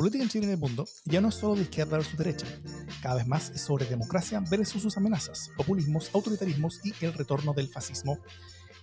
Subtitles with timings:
[0.00, 2.46] política en Chile y en el mundo ya no es solo de izquierda versus derecha,
[3.02, 7.68] cada vez más es sobre democracia versus sus amenazas, populismos, autoritarismos y el retorno del
[7.68, 8.18] fascismo.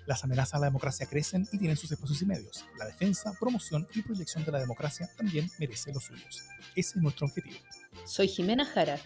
[0.05, 2.65] Las amenazas a la democracia crecen y tienen sus espacios y medios.
[2.77, 6.43] La defensa, promoción y proyección de la democracia también merece los suyos.
[6.75, 7.57] Ese es nuestro objetivo.
[8.05, 8.99] Soy Jimena Jara.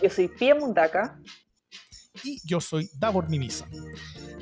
[0.00, 1.20] Yo soy Pia Mundaka.
[2.24, 3.68] Y yo soy Davor Mimisa.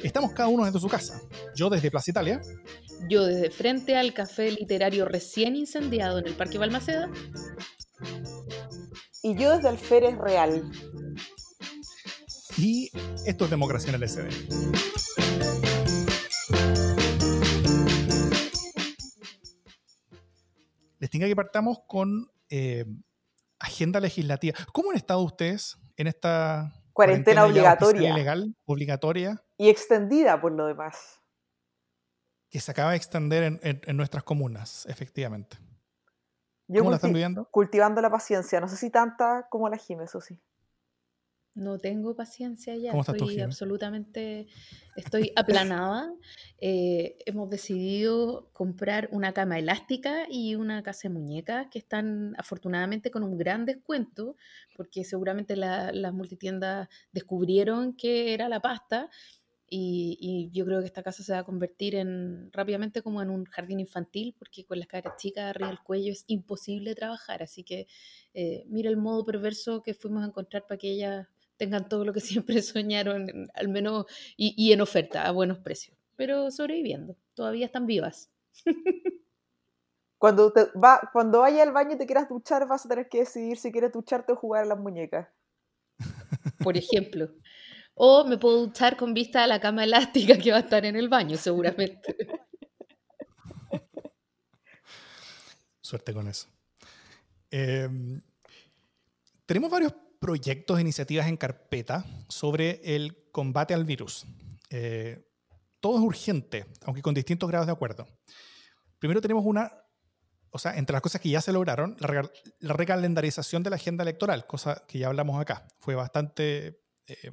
[0.02, 1.20] Estamos cada uno desde su casa.
[1.54, 2.40] Yo desde Plaza Italia.
[3.08, 7.10] Yo desde frente al café literario recién incendiado en el Parque Balmaceda.
[9.22, 10.70] Y yo desde Alférez Real.
[12.56, 12.90] Y
[13.26, 14.28] esto es Democracia en el SD.
[20.98, 22.86] Les tengo que partamos con eh,
[23.58, 24.56] agenda legislativa.
[24.72, 28.14] ¿Cómo han estado ustedes en esta cuarentena, obligatoria?
[28.14, 29.44] Legal, obligatoria.
[29.58, 31.20] Y extendida por lo demás.
[32.48, 35.58] Que se acaba de extender en, nuestras comunas, efectivamente.
[36.66, 37.46] ¿Cómo la están viviendo?
[37.50, 38.60] Cultivando la paciencia.
[38.60, 40.40] No sé si tanta como la Jiménez, eso sí.
[41.54, 44.48] No tengo paciencia ya, estoy absolutamente,
[44.96, 46.12] estoy aplanada.
[46.58, 53.12] Eh, hemos decidido comprar una cama elástica y una casa de muñecas que están afortunadamente
[53.12, 54.36] con un gran descuento,
[54.76, 59.10] porque seguramente las multitiendas descubrieron que era la pasta
[59.76, 63.44] y, yo creo que esta casa se va a convertir en rápidamente como en un
[63.44, 67.42] jardín infantil, porque con las caras chicas arriba del cuello es imposible trabajar.
[67.42, 67.86] Así que
[68.34, 72.12] eh, mira el modo perverso que fuimos a encontrar para que ella tengan todo lo
[72.12, 75.96] que siempre soñaron, al menos, y, en oferta, a buenos precios.
[76.16, 78.30] Pero sobreviviendo, todavía están vivas.
[80.16, 83.18] Cuando, te va, cuando vaya al baño y te quieras duchar, vas a tener que
[83.18, 85.28] decidir si quieres ducharte o jugar a las muñecas.
[86.64, 87.28] Por ejemplo.
[87.94, 90.96] O me puedo duchar con vista a la cama elástica que va a estar en
[90.96, 92.16] el baño, seguramente.
[95.82, 96.48] Suerte con eso.
[97.50, 98.22] Em,
[99.44, 99.92] tenemos varios
[100.24, 104.24] proyectos e iniciativas en carpeta sobre el combate al virus.
[104.70, 105.22] Eh,
[105.80, 108.08] todo es urgente, aunque con distintos grados de acuerdo.
[108.98, 109.70] Primero tenemos una,
[110.48, 114.46] o sea, entre las cosas que ya se lograron, la, recalendarización de la agenda electoral,
[114.46, 115.68] cosa que ya hablamos acá.
[115.80, 117.32] Fue bastante eh,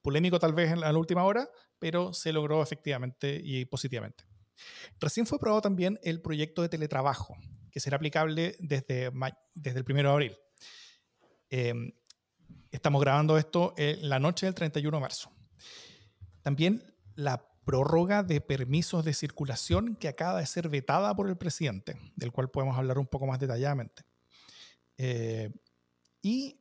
[0.00, 1.50] polémico tal vez en la, última hora,
[1.80, 4.22] pero se logró efectivamente y positivamente.
[5.00, 7.36] Recién fue aprobado también el proyecto de teletrabajo,
[7.72, 9.10] que será aplicable desde,
[9.56, 10.36] desde el 1 de abril.
[11.50, 11.74] Eh,
[12.70, 15.30] Estamos grabando esto en la noche del 31 de marzo.
[16.42, 21.96] También la prórroga de permisos de circulación que acaba de ser vetada por el presidente,
[22.16, 24.04] del cual podemos hablar un poco más detalladamente.
[24.96, 25.50] Eh,
[26.22, 26.60] y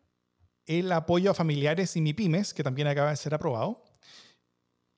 [0.65, 3.83] el apoyo a familiares y MIPIMES, que también acaba de ser aprobado,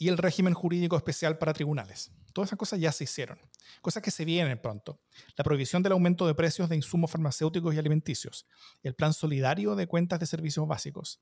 [0.01, 2.09] y el régimen jurídico especial para tribunales.
[2.33, 3.37] Todas esas cosas ya se hicieron.
[3.81, 5.01] Cosas que se vienen pronto.
[5.35, 8.47] La prohibición del aumento de precios de insumos farmacéuticos y alimenticios.
[8.81, 11.21] El plan solidario de cuentas de servicios básicos.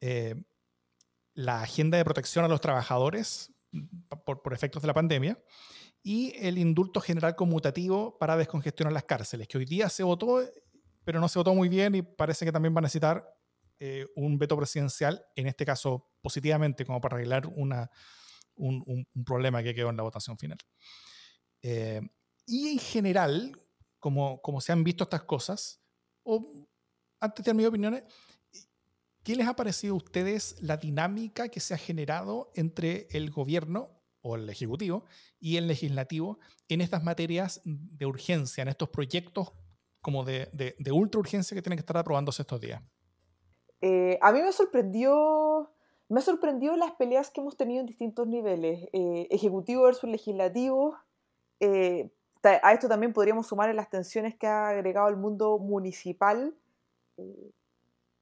[0.00, 0.34] Eh,
[1.34, 3.52] la agenda de protección a los trabajadores
[4.24, 5.38] por, por, efectos de la pandemia.
[6.02, 10.42] Y el indulto general conmutativo para descongestionar las cárceles, que hoy día se votó,
[11.04, 13.24] pero no se votó muy bien y parece que también va a necesitar
[13.84, 17.90] eh, un veto presidencial, en este caso positivamente, como para arreglar una,
[18.54, 20.58] un, problema que quedó en la votación final.
[21.62, 22.00] Eh,
[22.46, 23.60] y en general,
[23.98, 25.82] como, como se han visto estas cosas,
[26.22, 26.52] o
[27.18, 28.04] antes de mis opiniones,
[29.24, 34.00] ¿qué les ha parecido a ustedes la dinámica que se ha generado entre el gobierno
[34.20, 35.06] o el ejecutivo
[35.40, 36.38] y el legislativo
[36.68, 39.50] en estas materias de urgencia, en estos proyectos
[40.00, 42.80] como de, de, ultra urgencia que tienen que estar aprobándose estos días?
[43.82, 45.68] Eh, a mí me sorprendió
[46.12, 50.94] me ha sorprendido las peleas que hemos tenido en distintos niveles, eh, ejecutivo versus legislativo.
[51.58, 52.10] Eh,
[52.42, 56.54] a esto también podríamos sumar las tensiones que ha agregado el mundo municipal.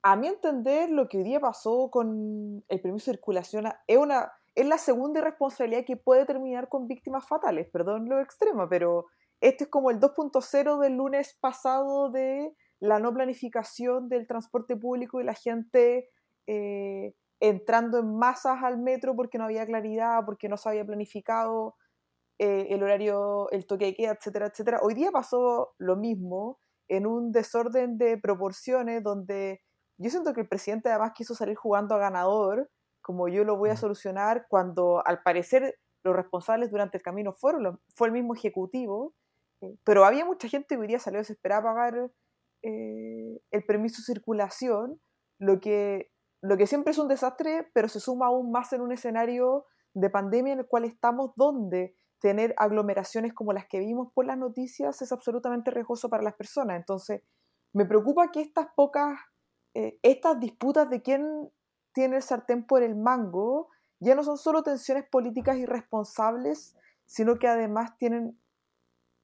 [0.03, 4.31] A mi entender, lo que hoy día pasó con el permiso de circulación es, una,
[4.55, 7.69] es la segunda irresponsabilidad que puede terminar con víctimas fatales.
[7.73, 9.07] Perdón lo extremo, pero
[9.41, 15.21] esto es como el 2.0 del lunes pasado de la no planificación del transporte público
[15.21, 16.09] y la gente
[17.41, 21.75] entrando en masas al metro porque no había claridad, porque no se había planificado
[22.39, 24.81] eh, el horario, el toque de queda, etcétera, etcétera.
[24.83, 29.63] Hoy día pasó lo mismo en un desorden de proporciones donde
[29.99, 32.71] yo siento que el presidente además quiso salir jugando a ganador,
[33.03, 37.79] como yo lo voy a solucionar, cuando al parecer los responsables durante el camino fueron
[37.95, 39.15] fue el mismo ejecutivo,
[39.63, 42.11] eh, pero había mucha gente que hoy día salió desesperada a pagar
[42.63, 45.01] eh, el permiso de circulación,
[45.39, 46.11] lo que
[46.43, 50.09] lo que siempre es un desastre, pero se suma aún más en un escenario de
[50.09, 55.01] pandemia en el cual estamos donde tener aglomeraciones como las que vimos por las noticias
[55.03, 56.77] es absolutamente riesgoso para las personas.
[56.77, 57.23] Entonces,
[57.75, 59.19] me preocupa que estas pocas,
[59.75, 61.51] eh, estas disputas de quién
[61.93, 63.69] tiene el sartén por el mango,
[64.01, 68.41] ya no son solo tensiones políticas irresponsables, sino que además tienen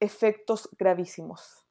[0.00, 1.65] efectos gravísimos.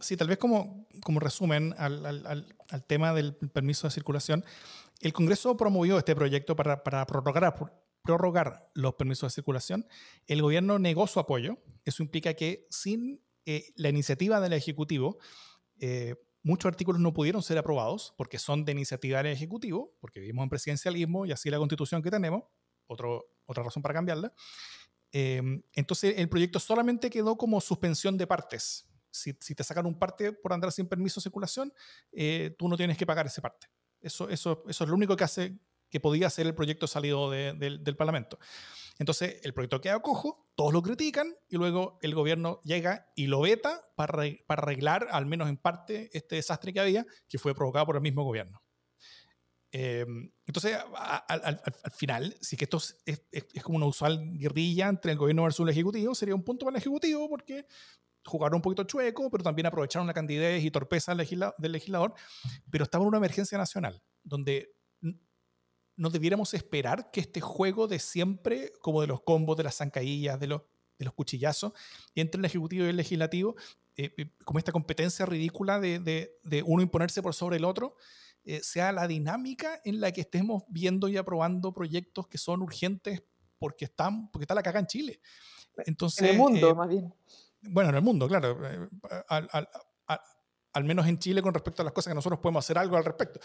[0.00, 4.44] Sí, tal vez como, como resumen al, al, al, tema del permiso de circulación,
[5.00, 7.54] el Congreso promovió este proyecto para, para prorrogar,
[8.02, 9.86] prorrogar los permisos de circulación.
[10.26, 11.58] El gobierno negó su apoyo.
[11.84, 15.18] Eso implica que sin eh, la iniciativa del Ejecutivo,
[15.80, 20.42] eh, muchos artículos no pudieron ser aprobados porque son de iniciativa del Ejecutivo, porque vivimos
[20.42, 22.44] en presidencialismo y así la constitución que tenemos,
[22.86, 24.32] otro, otra razón para cambiarla.
[25.12, 25.42] Eh,
[25.74, 28.87] entonces el proyecto solamente quedó como suspensión de partes.
[29.20, 31.72] Si, te sacan un parte por andar sin permiso de circulación,
[32.58, 33.68] tú no tienes que pagar ese parte.
[34.00, 35.58] Eso, eso, eso es lo único que hace
[35.90, 38.38] que podía ser el proyecto salido del Parlamento.
[38.98, 43.40] Entonces, el proyecto queda cojo, todos lo critican y luego el gobierno llega y lo
[43.40, 47.86] veta para, para arreglar, al menos en parte, este desastre que había, que fue provocado
[47.86, 48.60] por el mismo gobierno.
[49.70, 51.60] Em, entonces, al,
[51.94, 55.70] final, si que esto es, es, como una usual guerrilla entre el gobierno versus el
[55.70, 57.66] ejecutivo, sería un punto para el ejecutivo porque
[58.24, 62.14] jugaron un poquito chueco, pero también aprovecharon la candidez y torpeza del legislador,
[62.70, 64.74] pero estaba en una emergencia nacional, donde
[65.98, 70.38] no debiéramos esperar que este juego de siempre, como de los combos, de las zancadillas,
[70.38, 70.62] de los,
[70.96, 71.72] de los cuchillazos,
[72.14, 73.56] entre el Ejecutivo y el Legislativo,
[73.96, 77.96] eh, eh, como esta competencia ridícula de, de, uno imponerse por sobre el otro,
[78.44, 83.24] eh, sea la dinámica en la que estemos viendo y aprobando proyectos que son urgentes
[83.58, 85.20] porque, están, porque está la caga en Chile.
[85.84, 87.12] Entonces, en el mundo, más bien.
[87.70, 88.58] Bueno, en el mundo, claro.
[89.28, 89.68] Al, al,
[90.72, 93.04] al, menos en Chile con respecto a las cosas que nosotros podemos hacer algo al
[93.04, 93.40] respecto.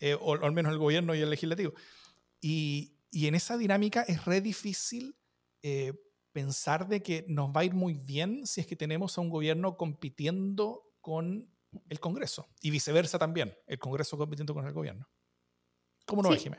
[0.00, 1.72] Eh, o, al menos el gobierno y el legislativo.
[2.40, 5.16] Y, y en esa dinámica es re difícil
[5.62, 5.94] eh,
[6.32, 9.30] pensar de que nos va a ir muy bien si es que tenemos a un
[9.30, 11.50] gobierno compitiendo con
[11.88, 15.08] el Congreso y viceversa también, el Congreso compitiendo con el gobierno.
[16.04, 16.50] ¿Cómo no, sí.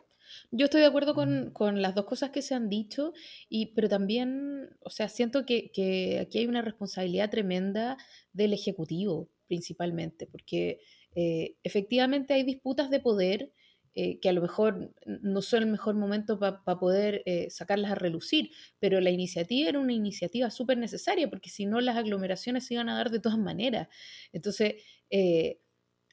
[0.51, 3.13] Yo estoy de acuerdo con, con, las dos cosas que se han dicho,
[3.49, 7.97] y, pero también, o sea, siento que, que aquí hay una responsabilidad tremenda
[8.33, 10.79] del Ejecutivo, principalmente, porque
[11.15, 13.51] eh, efectivamente hay disputas de poder
[13.95, 17.95] eh, que a lo mejor no son el mejor momento para poder eh, sacarlas a
[17.95, 22.75] relucir, pero la iniciativa era una iniciativa súper necesaria porque si no las aglomeraciones se
[22.75, 23.87] iban a dar de todas maneras.
[24.31, 24.75] Entonces,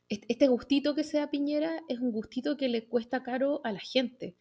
[0.09, 3.81] este gustito que se da Piñera es un gustito que le cuesta caro a la
[3.81, 4.37] gente.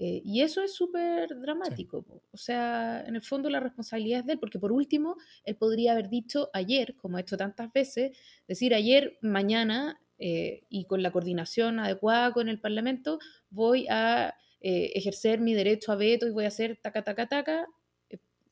[0.00, 2.04] y eso es súper dramático.
[2.30, 5.92] O sea, en el fondo la responsabilidad es de él, porque por último, él podría
[5.92, 8.16] haber dicho ayer, como ha hecho tantas veces,
[8.46, 13.18] decir ayer, mañana eh, y con la coordinación adecuada con el Parlamento,
[13.50, 17.66] voy a eh, ejercer mi derecho a veto y voy a hacer taca, taca, taca.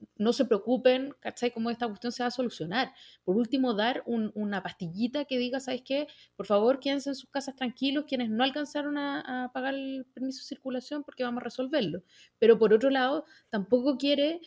[0.00, 1.50] Eh, no se preocupen, ¿cachai?
[1.52, 2.93] Cómo esta cuestión se va a solucionar.
[3.25, 6.06] Por último, dar una pastillita que diga, ¿sabes qué?
[6.37, 10.44] Por favor, quédense en sus casas tranquilos quienes no alcanzaron a, pagar el permiso de
[10.44, 12.02] circulación porque vamos a resolverlo.
[12.38, 14.40] Pero por otro lado, tampoco quiere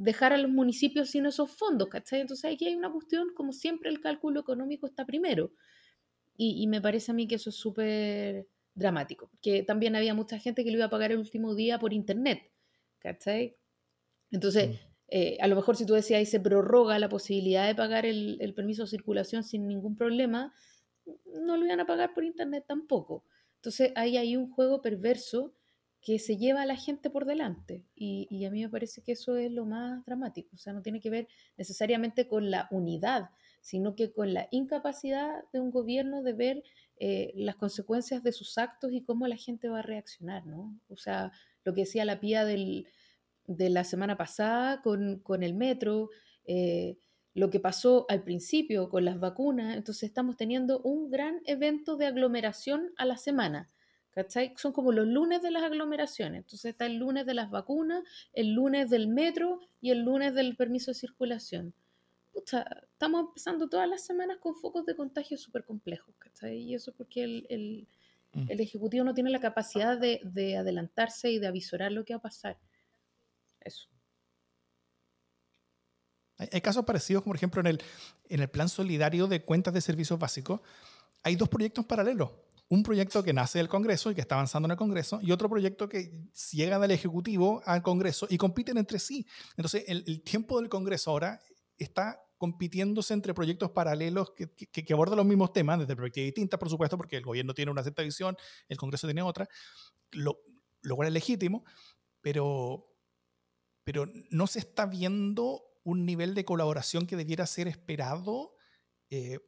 [0.00, 2.20] dejar a los municipios sin esos fondos, ¿cachai?
[2.22, 5.52] Entonces aquí hay una cuestión, como siempre el cálculo económico está primero.
[6.42, 10.64] Y, me parece a mí que eso es súper dramático, porque también había mucha gente
[10.64, 12.50] que lo iba a pagar el último día por internet,
[12.98, 13.58] ¿cachai?
[14.30, 14.74] Entonces, mm.
[15.08, 18.52] eh, a lo mejor si tú decías ahí se prorroga la posibilidad de pagar el,
[18.54, 20.54] permiso de circulación sin ningún problema,
[21.44, 23.24] no lo iban a pagar por internet tampoco.
[23.56, 25.54] Entonces, ahí hay un juego perverso
[26.02, 27.84] que se lleva a la gente por delante.
[27.94, 30.54] Y, y, a mí me parece que eso es lo más dramático.
[30.54, 35.44] O sea, no tiene que ver necesariamente con la unidad sino que con la incapacidad
[35.52, 36.62] de un gobierno de ver
[36.98, 40.78] eh, las consecuencias de sus actos y cómo la gente va a reaccionar, ¿no?
[40.88, 41.32] O sea,
[41.64, 42.86] lo que decía la pía del,
[43.56, 46.10] de la semana pasada con, el metro,
[46.44, 46.96] eh,
[47.34, 52.06] lo que pasó al principio con las vacunas, entonces estamos teniendo un gran evento de
[52.06, 53.68] aglomeración a la semana.
[54.12, 54.54] ¿Cachai?
[54.56, 56.38] Son como los lunes de las aglomeraciones.
[56.38, 58.02] Entonces está el lunes de las vacunas,
[58.32, 61.74] el lunes del metro y el lunes del permiso de circulación
[62.34, 67.86] estamos empezando todas las semanas con focos de contagio súper complejos, Y eso porque el,
[68.32, 68.50] mm.
[68.50, 72.18] el, Ejecutivo no tiene la capacidad de, de, adelantarse y de avisorar lo que va
[72.18, 72.58] a pasar.
[73.60, 73.88] Eso.
[76.36, 77.82] Hay, casos parecidos, como por ejemplo en el,
[78.28, 80.60] en el plan solidario de cuentas de servicios básicos.
[81.22, 82.30] Hay dos proyectos paralelos.
[82.68, 85.50] Un proyecto que nace del Congreso y que está avanzando en el Congreso, y otro
[85.50, 89.26] proyecto que llega del Ejecutivo al Congreso y compiten entre sí.
[89.56, 91.40] Entonces, el, el tiempo del Congreso ahora
[91.76, 96.70] está compitiéndose entre proyectos paralelos que, que, abordan los mismos temas, desde perspectivas distintas, por
[96.70, 98.34] supuesto, porque el gobierno tiene una cierta visión,
[98.66, 99.46] el Congreso tiene otra,
[100.12, 100.40] lo,
[100.80, 101.66] lo cual es legítimo,
[102.22, 102.89] pero,
[103.90, 108.54] pero no se está viendo un nivel de colaboración que debiera ser esperado
[109.10, 109.40] eh,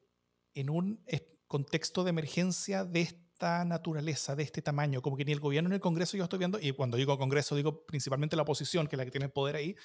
[0.52, 1.04] en un
[1.46, 5.76] contexto de emergencia de esta naturaleza, de este tamaño, como que ni el gobierno ni
[5.76, 8.98] el Congreso yo estoy viendo, y cuando digo Congreso digo principalmente la oposición, que es
[8.98, 9.76] la que tiene el poder ahí,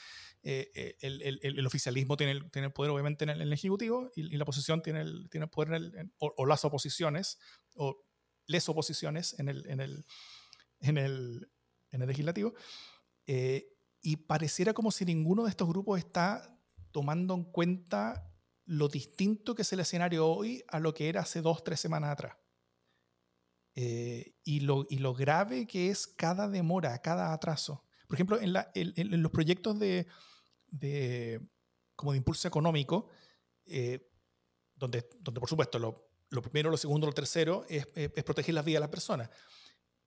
[0.41, 4.43] eh, eh, el, oficialismo tiene el, tiene el poder obviamente en el, Ejecutivo y, la
[4.43, 7.37] oposición tiene el, tiene poder en o, las oposiciones,
[7.75, 7.95] o
[8.47, 10.03] les oposiciones en el, en el,
[10.79, 11.51] en el,
[11.91, 12.55] en el Legislativo.
[13.27, 13.76] Eh,
[14.07, 16.57] y pareciera como si ninguno de estos grupos está
[16.93, 18.31] tomando en cuenta
[18.63, 22.11] lo distinto que es el escenario hoy a lo que era hace dos, tres semanas
[22.11, 22.37] atrás.
[23.75, 27.83] Eh, y, lo, y lo grave que es cada demora, cada atraso.
[28.07, 30.07] Por ejemplo, en, los proyectos de,
[30.67, 31.41] de,
[31.93, 33.09] como de impulso económico,
[33.65, 34.09] eh,
[34.73, 38.63] donde, donde por supuesto lo, lo, primero, lo segundo, lo tercero es, es proteger las
[38.63, 39.29] vidas de las personas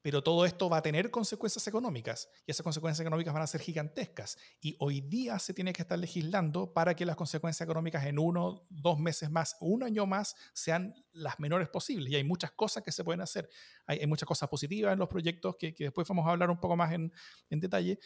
[0.03, 3.61] pero todo esto va a tener consecuencias económicas y esas consecuencias económicas van a ser
[3.61, 4.39] gigantescas.
[4.61, 8.67] Y hoy día se tiene que estar legislando para que las consecuencias económicas en uno,
[8.71, 12.13] dos meses más, un año más sean las menores posibles.
[12.13, 13.49] Y hay muchas cosas que se pueden hacer.
[13.87, 16.93] Hay, muchas cosas positivas en los proyectos que, después vamos a hablar un poco más
[16.93, 17.13] en,
[17.51, 17.99] detalle,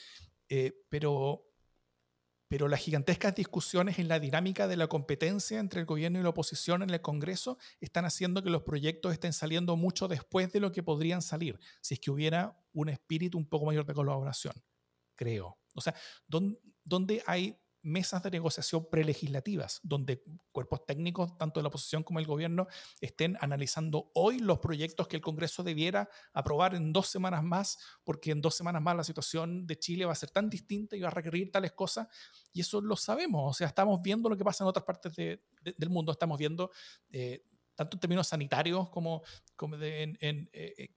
[0.48, 1.53] eh, pero
[2.48, 6.28] pero las gigantescas discusiones en la dinámica de la competencia entre el gobierno y la
[6.28, 10.72] oposición en el Congreso están haciendo que los proyectos estén saliendo mucho después de lo
[10.72, 14.54] que podrían salir, si es que hubiera un espíritu un poco mayor de colaboración,
[15.14, 15.58] creo.
[15.74, 15.94] O sea,
[16.26, 22.26] ¿dónde, hay mesas de negociación prelegislativas, donde cuerpos técnicos, tanto de la oposición como del
[22.26, 22.66] gobierno,
[23.00, 28.30] estén analizando hoy los proyectos que el Congreso debiera aprobar en dos semanas más, porque
[28.32, 31.08] en dos semanas más la situación de Chile va a ser tan distinta y va
[31.08, 32.08] a requerir tales cosas,
[32.52, 35.90] y eso lo sabemos, o sea, estamos viendo lo que pasa en otras partes del
[35.90, 36.70] mundo, estamos viendo...
[37.10, 39.22] Eh, tanto en términos sanitarios como,
[39.56, 40.88] como en, eh, eh,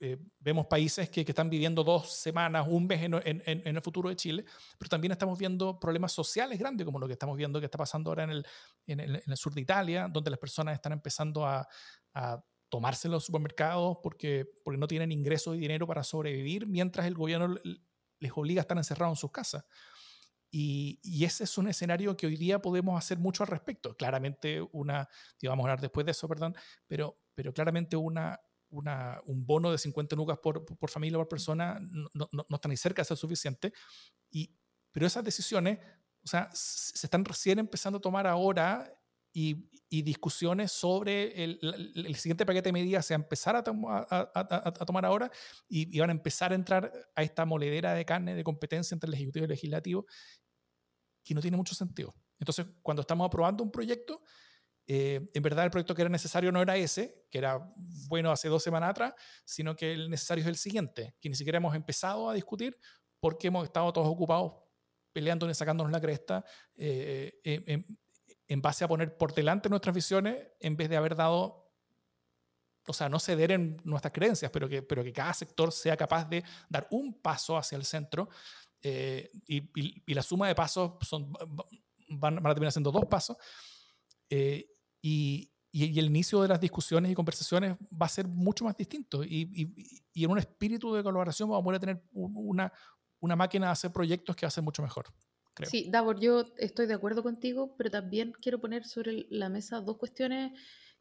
[0.00, 4.44] eh, vemos países que, están viviendo dos semanas, un mes en, el futuro de Chile,
[4.78, 8.10] pero también estamos viendo problemas sociales grandes, como lo que estamos viendo que está pasando
[8.10, 8.46] ahora en el,
[8.86, 11.66] en el, sur de Italia, donde las personas están empezando a,
[12.14, 17.14] a tomarse los supermercados porque, porque no tienen ingresos y dinero para sobrevivir, mientras el
[17.14, 17.56] gobierno
[18.20, 19.64] les obliga a estar encerrados en sus casas.
[20.50, 23.94] Y, y, ese es un escenario que hoy día podemos hacer mucho al respecto.
[23.96, 25.06] Claramente una,
[25.42, 26.54] vamos a hablar después de eso, perdón,
[26.86, 31.78] pero, pero claramente una, un bono de 50 lucas por, por familia o por persona
[31.80, 33.72] no, no, no, está ni cerca de ser suficiente.
[34.30, 34.54] Y,
[34.92, 35.78] pero esas decisiones,
[36.22, 38.92] o sea, se están recién empezando a tomar ahora
[39.32, 41.58] y, y discusiones sobre el,
[41.94, 45.30] el, siguiente paquete de medidas se va a empezar a, tomar ahora
[45.68, 49.08] y, y, van a empezar a entrar a esta moledera de carne de competencia entre
[49.08, 50.06] el Ejecutivo y el Legislativo
[51.24, 52.14] que no tiene mucho sentido.
[52.38, 54.22] Entonces, cuando estamos aprobando un proyecto,
[54.90, 57.74] eh, en verdad el proyecto que era necesario no era ese, que era
[58.08, 59.12] bueno hace dos semanas atrás,
[59.44, 62.74] sino que el necesario es el siguiente, que ni siquiera hemos empezado a discutir
[63.20, 64.54] porque hemos estado todos ocupados
[65.12, 66.42] peleando y sacándonos la cresta
[66.74, 67.84] eh, eh,
[68.48, 71.70] en, base a poner por delante nuestras visiones en vez de haber dado,
[72.86, 76.26] o sea, no ceder en nuestras creencias, pero que, pero que cada sector sea capaz
[76.30, 78.30] de dar un paso hacia el centro
[78.80, 81.30] y, la suma de pasos son,
[82.08, 83.36] van, van a terminar siendo dos pasos.
[85.00, 89.22] Y, el inicio de las discusiones y conversaciones va a ser mucho más distinto.
[89.22, 89.70] Y,
[90.14, 92.72] en un espíritu de colaboración vamos a tener una,
[93.20, 95.06] máquina de hacer proyectos que va a ser mucho mejor.
[95.54, 95.70] Creo.
[95.70, 99.98] Sí, Davor, yo estoy de acuerdo contigo, pero también quiero poner sobre la mesa dos
[99.98, 100.52] cuestiones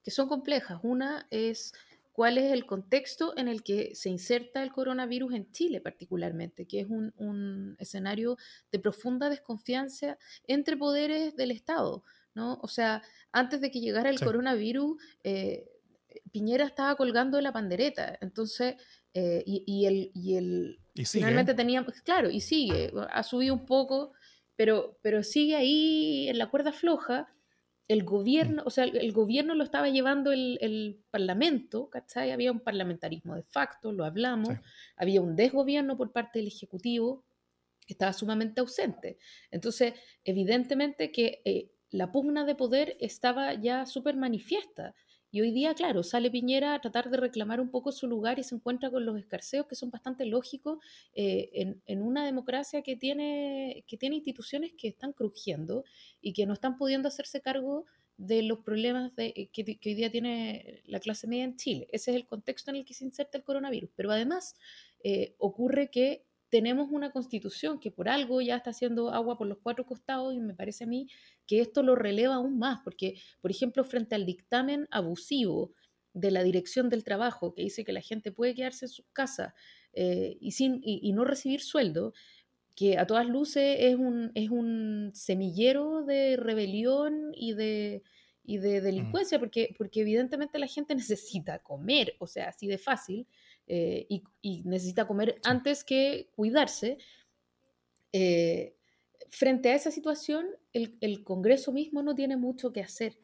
[0.04, 0.80] que son complejas.
[0.84, 1.74] Una es
[2.12, 6.82] cuál es el contexto en el que se inserta el coronavirus en Chile particularmente, que
[6.82, 8.38] es un escenario
[8.72, 12.04] de profunda desconfianza entre poderes del Estado.
[12.38, 12.60] ¿No?
[12.62, 13.02] O sea,
[13.32, 15.66] antes de que llegara el coronavirus, eh,
[16.32, 18.76] Piñera estaba colgando la pandereta, entonces,
[19.14, 24.14] eh, y, el, y el finalmente teníamos, claro, y sigue, ha subido un poco,
[24.56, 27.28] pero, pero sigue ahí en la cuerda floja.
[27.88, 28.68] El gobierno, mm.
[28.68, 32.32] o sea, el, gobierno lo estaba llevando el, parlamento, ¿cachai?
[32.32, 34.58] Había un parlamentarismo de facto, lo hablamos,
[34.96, 37.24] había un desgobierno por parte del Ejecutivo,
[37.88, 39.18] que estaba sumamente ausente.
[39.50, 39.94] Entonces,
[40.26, 44.94] evidentemente que eh, la pugna de poder estaba ya súper manifiesta.
[45.30, 48.44] Y hoy día, claro, sale Piñera a tratar de reclamar un poco su lugar y
[48.44, 50.80] se encuentra con los escarceos que son bastante lógicos
[51.14, 55.84] eh, en, una democracia que tiene, que tiene instituciones que están crujiendo
[56.22, 60.82] y que no están pudiendo hacerse cargo de los problemas de, que, hoy día tiene
[60.86, 61.88] la clase media en Chile.
[61.92, 63.92] Ese es el contexto en el que se inserta el coronavirus.
[63.96, 64.56] Pero además
[65.04, 69.58] eh, ocurre que tenemos una constitución que por algo ya está haciendo agua por los
[69.60, 71.08] cuatro costados y me parece a mí
[71.46, 75.74] que esto lo releva aún más, porque, por ejemplo, frente al dictamen abusivo
[76.14, 79.54] de la Dirección del Trabajo, que dice que la gente puede quedarse en su casa
[79.94, 82.14] eh, y, sin, y, no recibir sueldo,
[82.76, 88.04] que a todas luces es un, es un semillero de rebelión y de,
[88.44, 88.84] y de mm.
[88.84, 93.28] delincuencia, porque, porque evidentemente la gente necesita comer, o sea, así de fácil,
[93.68, 96.98] eh, y, y, necesita comer antes que cuidarse.
[98.14, 98.76] Eh,
[99.30, 103.20] frente a esa situación, el, el, Congreso mismo no tiene mucho que hacer.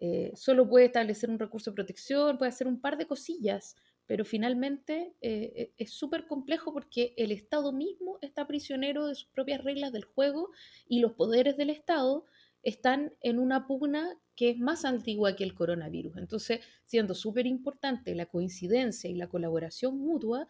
[0.00, 4.24] Eh, solo puede establecer un recurso de protección, puede hacer un par de cosillas, pero
[4.24, 9.62] finalmente eh, e, es súper complejo porque el Estado mismo está prisionero de sus propias
[9.62, 10.50] reglas del juego
[10.88, 12.24] y los poderes del Estado
[12.62, 16.16] están en una pugna que es más antigua que el coronavirus.
[16.16, 20.46] Entonces, siendo súper importante la coincidencia y la colaboración mutua,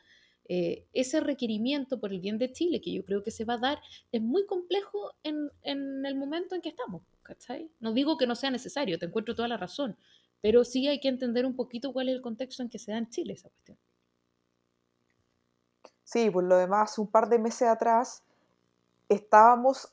[0.48, 3.58] eh, ese requerimiento por el bien de Chile, que yo creo que se va a
[3.58, 7.02] dar, es muy complejo en, en el momento en que estamos.
[7.30, 7.70] ¿cachai?
[7.78, 9.96] No digo que no sea necesario, te encuentro toda la razón,
[10.40, 12.98] pero sí hay que entender un poquito cuál es el contexto en que se da
[12.98, 13.78] en Chile esa cuestión.
[16.02, 18.24] Sí, por lo demás, un par de meses atrás
[19.08, 19.92] estábamos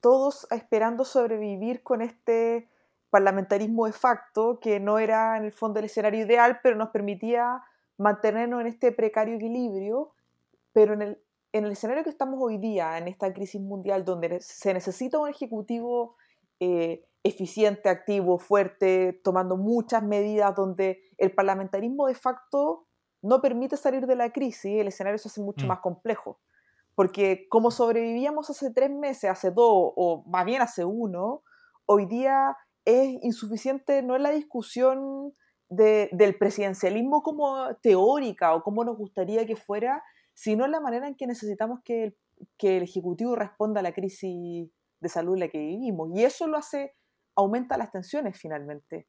[0.00, 2.68] todos esperando sobrevivir con este
[3.10, 7.62] parlamentarismo de facto, que no era en el fondo el escenario ideal, pero nos permitía
[7.96, 10.12] mantenernos en este precario equilibrio,
[10.72, 11.22] pero en el,
[11.52, 15.28] en el escenario que estamos hoy día, en esta crisis mundial, donde se necesita un
[15.28, 16.16] ejecutivo
[16.58, 22.86] eh, eficiente, activo, fuerte, tomando muchas medidas donde el parlamentarismo de facto
[23.22, 25.68] no permite salir de la crisis, el escenario se hace mucho mm.
[25.68, 26.40] más complejo.
[26.94, 31.42] Porque como sobrevivíamos hace tres meses, hace dos, o más bien hace uno,
[31.86, 35.34] hoy día es insuficiente, no es la discusión
[35.68, 40.02] del presidencialismo como teórica o como nos gustaría que fuera,
[40.34, 42.14] sino la manera en que necesitamos que
[42.58, 44.70] el, Ejecutivo responda a la crisis
[45.00, 46.10] de salud en la que vivimos.
[46.14, 46.94] Y eso lo hace,
[47.34, 49.08] aumenta las tensiones finalmente.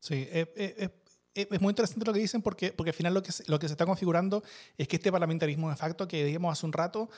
[0.00, 0.90] Sí, eh,
[1.34, 3.74] es muy interesante lo que dicen porque, porque al final lo que, lo que se
[3.74, 4.42] está configurando
[4.76, 7.08] es que este parlamentarismo de facto que dijimos hace un rato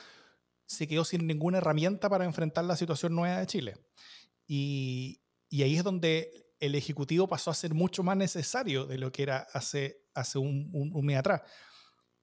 [0.65, 3.77] se quedó sin ninguna herramienta para enfrentar la situación nueva de Chile.
[4.47, 9.11] Y, y ahí es donde el Ejecutivo pasó a ser mucho más necesario de lo
[9.11, 11.41] que era hace, hace un, un, un mes atrás.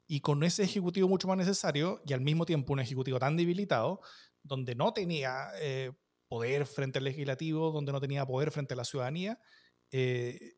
[0.06, 4.00] Y con ese Ejecutivo mucho más necesario y al mismo tiempo un Ejecutivo tan debilitado,
[4.42, 5.92] donde no tenía eh,
[6.28, 9.38] poder frente al legislativo, donde no tenía poder frente a la ciudadanía,
[9.90, 10.54] eh,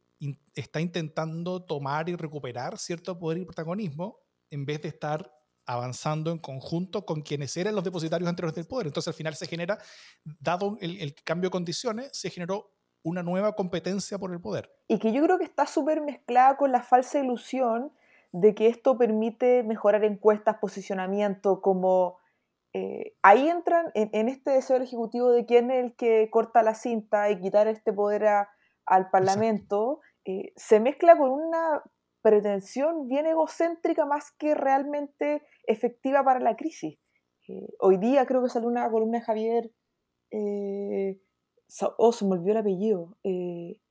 [0.54, 5.32] está intentando tomar y recuperar cierto poder y protagonismo en vez de estar
[5.66, 8.88] avanzando en conjunto con quienes eran los depositarios anteriores del poder.
[8.88, 9.78] Entonces al final se genera,
[10.24, 14.72] dado el, el cambio de condiciones, se generó una nueva competencia por el poder.
[14.88, 17.92] Y que yo creo que está súper mezclada con la falsa ilusión
[18.32, 22.18] de que esto permite mejorar encuestas, posicionamiento, como
[22.72, 26.74] eh, ahí entran en, este deseo del Ejecutivo de quién es el que corta la
[26.74, 28.24] cinta y quitar este poder
[28.86, 31.82] al Parlamento, eh, se mezcla con una
[32.22, 36.98] pretensión bien egocéntrica más que realmente efectiva para la crisis.
[37.48, 39.70] Eh, hoy día creo que salió una columna de Javier,
[41.98, 43.16] oh, se me olvidó el apellido,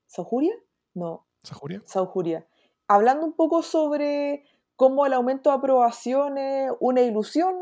[0.07, 0.53] ¿Saujuria?
[0.93, 1.25] No.
[1.43, 1.81] ¿Saujuria?
[1.85, 2.47] Saujuria.
[2.87, 4.43] Hablando un poco sobre
[4.75, 7.55] cómo el aumento de aprobaciones, una ilusión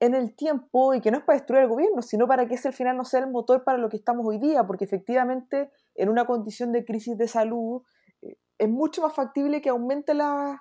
[0.00, 2.68] en el tiempo y que no es para destruir el gobierno, sino para que ese
[2.68, 6.08] al final no sea el motor para lo que estamos hoy día, porque efectivamente en
[6.08, 7.82] una condición de crisis de salud
[8.22, 10.58] eh, es mucho más factible que aumente las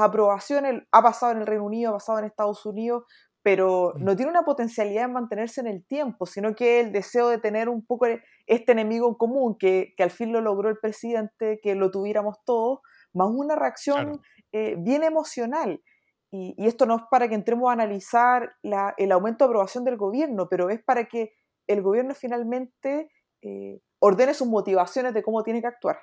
[0.00, 3.04] aprobaciones, ha pasado en el Reino Unido, ha pasado en Estados Unidos,
[3.42, 4.04] pero mm.
[4.04, 7.68] no tiene una potencialidad de mantenerse en el tiempo, sino que el deseo de tener
[7.68, 8.06] un poco
[8.46, 12.80] este enemigo en común, que, al fin lo logró el presidente, que lo tuviéramos todos,
[13.12, 14.20] más una reacción
[14.52, 15.82] eh, bien emocional.
[16.30, 20.48] Y, esto no es para que entremos a analizar el aumento de aprobación del gobierno,
[20.48, 21.32] pero es para que
[21.66, 23.10] el gobierno finalmente
[23.42, 25.98] eh, ordene sus motivaciones de cómo tiene que actuar.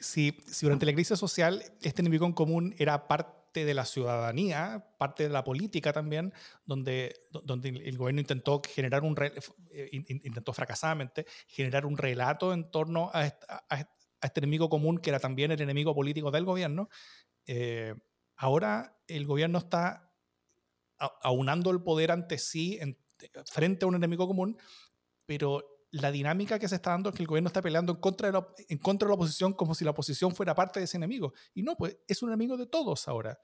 [0.00, 4.86] Si, si durante la crisis social este enemigo en común era parte de la ciudadanía,
[4.98, 6.32] parte de la política también,
[6.64, 9.16] donde, donde el gobierno intentó generar un,
[9.70, 15.52] eh, intentó fracasadamente generar un relato en torno a, este enemigo común que era también
[15.52, 16.88] el enemigo político del gobierno,
[17.46, 17.94] eh,
[18.36, 20.12] Ahora el gobierno está
[21.22, 22.78] aunando el poder ante sí
[23.46, 24.58] frente a un enemigo común,
[25.24, 28.28] pero la dinámica que se está dando es que el gobierno está peleando en contra
[28.28, 30.96] de la, en contra de la oposición como si la oposición fuera parte de ese
[30.96, 31.32] enemigo.
[31.54, 33.38] Y no, pues es un enemigo de todos ahora.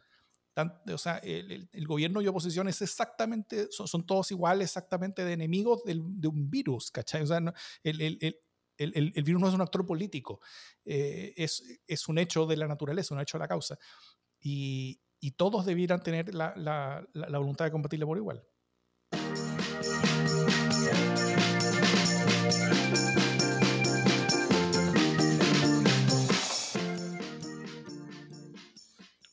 [0.92, 6.28] o sea, el, gobierno y oposición es exactamente, son, todos iguales, exactamente de enemigos de
[6.28, 7.22] un virus, ¿cachai?
[7.22, 7.40] O sea,
[7.82, 8.00] el,
[8.76, 10.40] el, virus no es un actor político,
[10.84, 13.78] eh, es, es, un hecho de la naturaleza, un hecho de la causa
[14.42, 15.00] y,
[15.36, 18.44] todos debieran tener la, voluntad de combatirle por igual.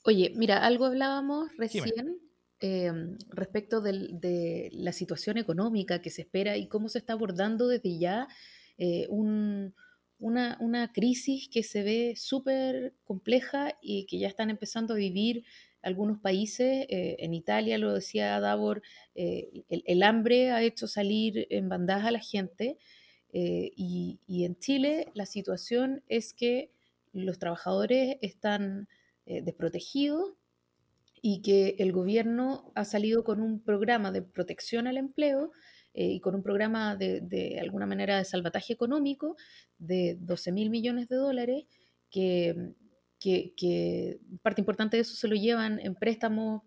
[0.09, 2.17] Oye, mira, algo hablábamos recién
[2.61, 7.99] em, respecto de la situación económica que se espera y cómo se está abordando desde
[7.99, 8.27] ya
[8.79, 15.43] eh, una, crisis que se ve súper compleja y que ya están empezando a vivir
[15.83, 16.87] algunos países.
[16.89, 18.81] Eh, en Italia, lo decía Davor,
[19.13, 22.79] el, el, hambre ha hecho salir en bandadas a la gente.
[23.31, 26.71] y, y en Chile la situación es que
[27.13, 28.87] los trabajadores están
[29.29, 30.33] eh, desprotegidos
[31.21, 35.51] y que el gobierno ha salido con un programa de protección al empleo
[35.93, 39.35] eh, y con un programa de, alguna manera de salvataje económico
[39.77, 41.65] de 12 mil millones de dólares
[42.09, 42.73] que,
[43.19, 46.63] que, parte importante de eso se lo llevan en préstamos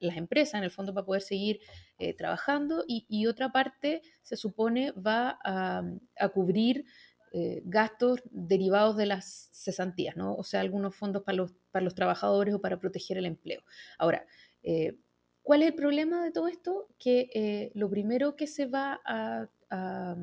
[0.00, 1.60] las empresas en el fondo para poder seguir
[1.98, 6.86] eh, trabajando y, otra parte se supone va a cubrir
[7.36, 10.36] eh, gastos derivados de las cesantías, ¿no?
[10.36, 13.64] O sea, algunos fondos para los, para los trabajadores o para proteger el empleo.
[13.98, 14.24] Ahora,
[14.62, 14.98] eh,
[15.42, 16.86] ¿cuál es el problema de todo esto?
[16.96, 20.16] Que eh, lo primero que se va a, a,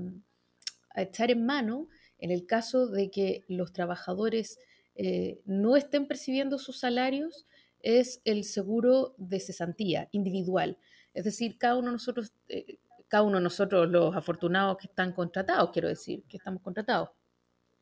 [0.95, 4.58] echar en mano en el caso de que los trabajadores
[5.43, 7.45] no estén percibiendo sus salarios
[7.82, 10.78] es el seguro de cesantía individual.
[11.13, 12.34] Es decir, cada uno de nosotros
[13.12, 17.10] cada uno de nosotros, los afortunados que están contratados, quiero decir, que estamos contratados.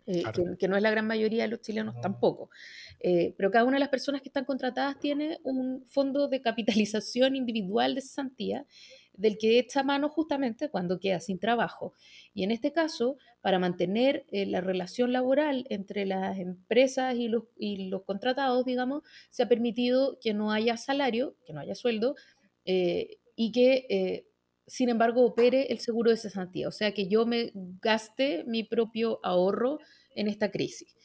[0.08, 0.24] Eh,
[0.58, 2.50] que, no es la gran mayoría de los chilenos tampoco.
[3.00, 7.36] Eh, pero cada una de las personas que están contratadas tiene un fondo de capitalización
[7.36, 8.66] individual de cesantía
[9.14, 11.94] del que echa mano justamente cuando queda sin trabajo.
[12.34, 17.44] Y en este caso, para mantener eh, la relación laboral entre las empresas y los,
[17.56, 22.16] y los contratados, digamos, se ha permitido que no haya salario, que no haya sueldo,
[22.66, 24.26] y que
[24.70, 27.52] sin embargo, opere el seguro de cesantía, o sea que yo me
[27.82, 29.80] gaste mi propio ahorro
[30.16, 30.96] en esta crisis.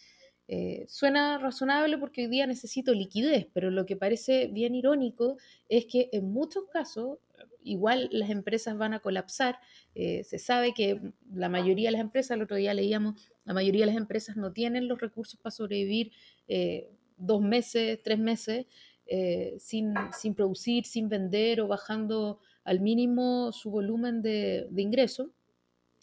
[0.46, 5.38] Eh, suena razonable porque hoy día necesito liquidez, pero lo que parece bien irónico
[5.70, 7.18] es que en muchos casos
[7.62, 9.59] igual las empresas van a colapsar.
[9.94, 11.00] Eh, se sabe que
[11.33, 14.53] la mayoría de las empresas, el otro día leíamos, la mayoría de las empresas no
[14.53, 16.12] tienen los recursos para sobrevivir
[16.46, 18.66] eh, dos meses, tres meses
[19.59, 25.31] sin, sin producir, sin vender o bajando al mínimo su volumen de, de ingreso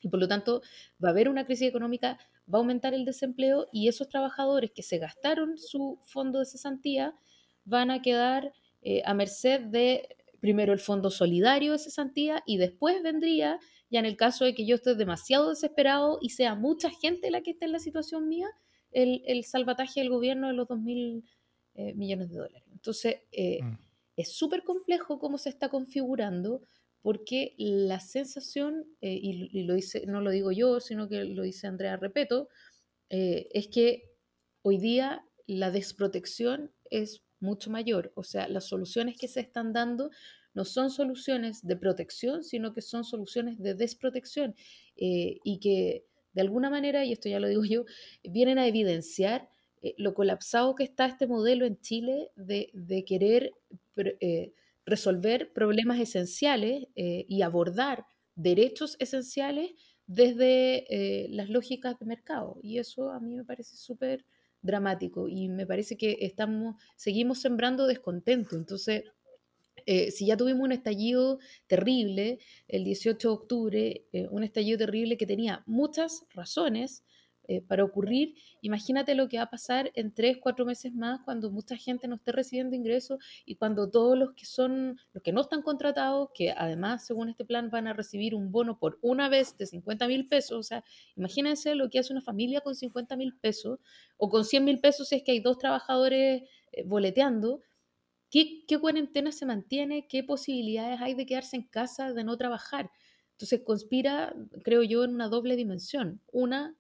[0.02, 0.62] y por lo tanto
[1.04, 2.18] va a haber una crisis económica,
[2.52, 7.16] va a aumentar el desempleo y esos trabajadores que se gastaron su fondo de cesantía
[7.64, 13.02] van a quedar eh, a merced de primero el fondo solidario de cesantía y después
[13.04, 13.60] vendría,
[13.92, 17.42] ya en el caso de que yo esté demasiado desesperado y sea mucha gente la
[17.42, 18.48] que esté en la situación mía,
[18.92, 21.24] el, el salvataje del gobierno de los 2 mil
[21.76, 22.64] eh, millones de dólares.
[22.72, 26.62] Entonces, eh, mm es súper complejo cómo se está configurando
[27.02, 31.68] porque la sensación, eh, y, lo dice, no lo digo yo, sino que lo dice
[31.68, 32.48] Andrea Repeto,
[33.10, 34.12] eh, es que
[34.62, 38.12] hoy día la desprotección es mucho mayor.
[38.16, 40.12] O sea, las soluciones que se están dando
[40.54, 44.56] no son soluciones de protección, sino que son soluciones de desprotección
[44.96, 47.86] eh, y que de alguna manera, y esto ya lo digo yo,
[48.24, 49.50] vienen a evidenciar
[49.82, 53.52] eh, lo colapsado que está este modelo en Chile de, querer
[53.96, 54.54] eh,
[54.86, 59.72] resolver problemas esenciales eh, y abordar derechos esenciales
[60.06, 60.86] desde
[61.30, 62.60] las lógicas de mercado.
[62.62, 64.26] Y eso a mí me parece súper
[64.62, 68.58] dramático y me parece que estamos, seguimos sembrando descontento.
[68.58, 69.06] Entonces,
[69.86, 75.64] si ya tuvimos un estallido terrible el 18 de octubre, un estallido terrible que tenía
[75.66, 77.06] muchas razones,
[77.48, 78.36] eh, para ocurrir.
[78.62, 82.16] Imagínate lo que va a pasar en tres, cuatro meses más cuando mucha gente no
[82.16, 86.52] esté recibiendo ingresos y cuando todos los que son, los que no están contratados, que
[86.52, 90.28] además según este plan van a recibir un bono por una vez de 50 mil
[90.28, 90.84] pesos, o sea,
[91.16, 93.80] imagínense lo que hace una familia con 50 mil pesos
[94.18, 97.62] o con 100 mil pesos si es que hay dos trabajadores eh, boleteando.
[98.30, 100.08] ¿Qué, ¿Qué cuarentena se mantiene?
[100.08, 102.92] ¿Qué posibilidades hay de quedarse en casa, de no trabajar?
[103.32, 106.22] Entonces conspira, creo yo, en una doble dimensión.
[106.32, 106.76] Una,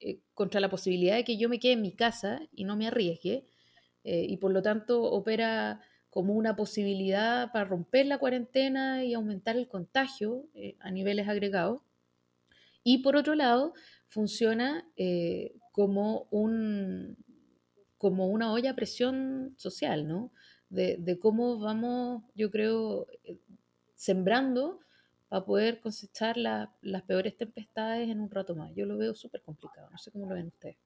[0.00, 2.86] eh, contra la posibilidad de que yo me quede en mi casa y no me
[2.86, 3.46] arriesgue,
[4.04, 9.56] eh, y por lo tanto opera como una posibilidad para romper la cuarentena y aumentar
[9.56, 11.82] el contagio eh, a niveles agregados.
[12.82, 13.74] Y por otro lado,
[14.06, 14.88] funciona
[15.72, 17.18] como, un,
[17.98, 20.32] como una olla a presión social, ¿no?
[20.70, 23.06] De, de cómo vamos, yo creo,
[23.94, 24.80] sembrando
[25.28, 28.72] para poder cosechar las peores tempestades en un rato más.
[28.74, 30.76] Yo lo veo súper complicado, no sé cómo lo ven ustedes.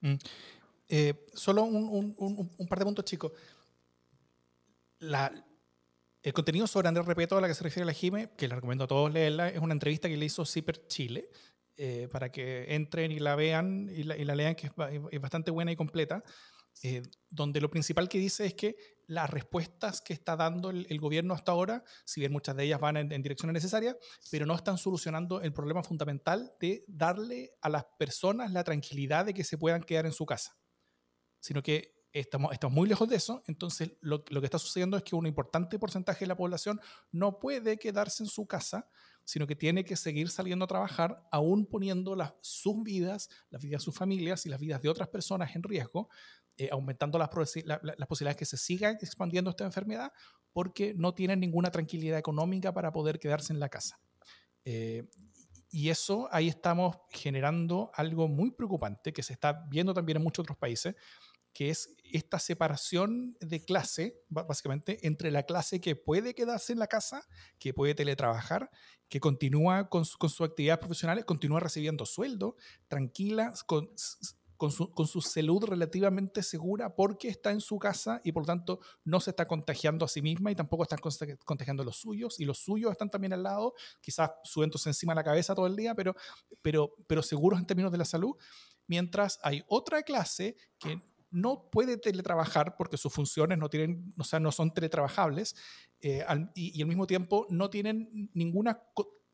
[0.00, 0.14] Mm.
[0.88, 3.32] Eh, solo un, par de puntos, chicos.
[5.00, 8.84] el contenido sobre Andrés Repeto a la que se refiere la Jime, que le recomiendo
[8.84, 11.28] a todos leerla, es una entrevista que le hizo Zipper Chile,
[11.76, 14.68] eh, para que entren y la vean y la, lean, que
[15.10, 16.24] es, bastante buena y completa.
[16.82, 21.32] eh, donde lo principal que dice es que las respuestas que está dando el, gobierno
[21.32, 23.96] hasta ahora, si bien muchas de ellas van en, direcciones necesarias,
[24.30, 29.32] pero no están solucionando el problema fundamental de darle a las personas la tranquilidad de
[29.32, 30.58] que se puedan quedar en su casa,
[31.40, 35.26] sino que estamos, muy lejos de eso, entonces lo, que está sucediendo es que un
[35.26, 36.78] importante porcentaje de la población
[37.10, 38.88] no puede quedarse en su casa,
[39.24, 43.84] sino que tiene que seguir saliendo a trabajar, aún poniendo sus vidas, las vidas de
[43.84, 46.08] sus familias y las vidas de otras personas en riesgo,
[46.58, 47.30] eh, aumentando las,
[47.64, 50.12] las posibilidades que se siga expandiendo esta enfermedad,
[50.52, 54.00] porque no tienen ninguna tranquilidad económica para poder quedarse en la casa.
[54.64, 55.08] Eh,
[55.70, 60.42] y eso ahí estamos generando algo muy preocupante que se está viendo también en muchos
[60.42, 60.96] otros países,
[61.52, 66.86] que es esta separación de clase, básicamente, entre la clase que puede quedarse en la
[66.86, 67.26] casa,
[67.58, 68.70] que puede teletrabajar,
[69.08, 72.56] que continúa con, con sus actividades profesionales, continúa recibiendo sueldo,
[72.88, 73.90] tranquila, con,
[74.58, 78.48] con su, con su, salud relativamente segura porque está en su casa y por lo
[78.48, 82.38] tanto no se está contagiando a sí misma y tampoco está contagiando a los suyos
[82.40, 85.76] y los suyos están también al lado, quizás subiéndose encima de la cabeza todo el
[85.76, 86.14] día, pero,
[86.60, 88.34] pero, pero seguros en términos de la salud,
[88.88, 94.40] mientras hay otra clase que no puede teletrabajar porque sus funciones no, tienen, o sea,
[94.40, 95.54] no son teletrabajables
[96.00, 98.82] eh, y, al mismo tiempo no tienen ninguna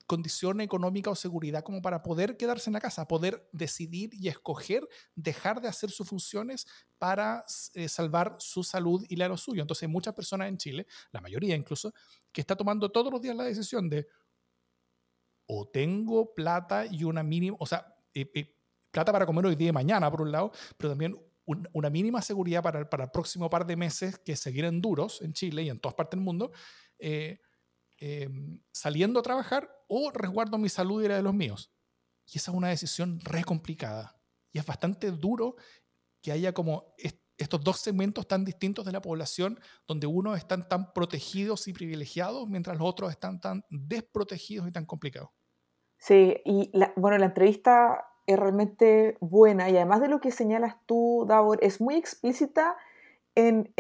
[0.07, 4.87] condición económica o seguridad como para poder quedarse en la casa, poder decidir y escoger
[5.15, 6.67] dejar de hacer sus funciones
[6.99, 9.63] para eh, salvar su salud y la de los suyos.
[9.63, 11.93] Entonces hay muchas personas en Chile, la mayoría incluso,
[12.33, 14.07] que está tomando todos los días la decisión de
[15.47, 18.57] o tengo plata y una mínima, o sea, eh,
[18.91, 22.63] plata para comer hoy día y mañana, por un lado, pero también una mínima seguridad
[22.63, 25.79] para el, para el próximo par de meses que seguirán duros en Chile y en
[25.79, 26.53] todas partes del mundo,
[27.99, 31.73] em, saliendo a trabajar o resguardo mi salud y la de los míos.
[32.27, 34.21] Y esa es una decisión re complicada.
[34.53, 35.57] Y es bastante duro
[36.23, 36.95] que haya como
[37.37, 42.49] estos dos segmentos tan distintos de la población, donde unos están tan protegidos y privilegiados,
[42.49, 45.31] mientras los otros están tan desprotegidos y tan complicados.
[45.99, 51.27] Sí, y bueno, la entrevista es realmente buena y además de lo que señalas tú,
[51.29, 52.77] Davor, es muy explícita
[53.35, 53.73] en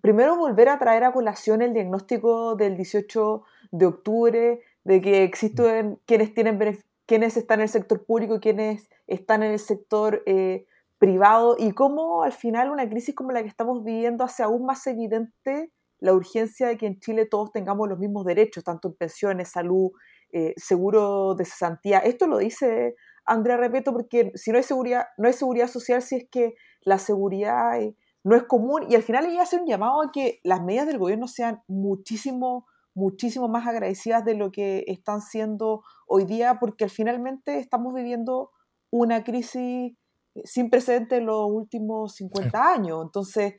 [0.00, 5.98] primero volver a traer a colación el diagnóstico del 18 de octubre, de que existen
[6.06, 6.58] quienes, tienen,
[7.06, 10.66] quienes están en el sector público y quienes están en el sector eh,
[10.98, 14.86] privado y cómo al final una crisis como la que estamos viviendo hace aún más
[14.86, 19.50] evidente la urgencia de que en Chile todos tengamos los mismos derechos, tanto en pensiones,
[19.50, 19.90] salud,
[20.32, 21.98] eh, seguro de cesantía.
[21.98, 26.16] Esto lo dice Andrea Repeto, porque si no hay seguridad, no hay seguridad social si
[26.16, 30.02] es que la seguridad eh, no es común y al final ella hace un llamado
[30.02, 35.22] a que las medidas del gobierno sean muchísimo, muchísimo más agradecidas de lo que están
[35.22, 38.50] siendo hoy día, porque finalmente estamos viviendo
[38.90, 39.96] una crisis
[40.34, 43.02] eh, sin precedentes en los últimos 50 años.
[43.02, 43.54] Entonces,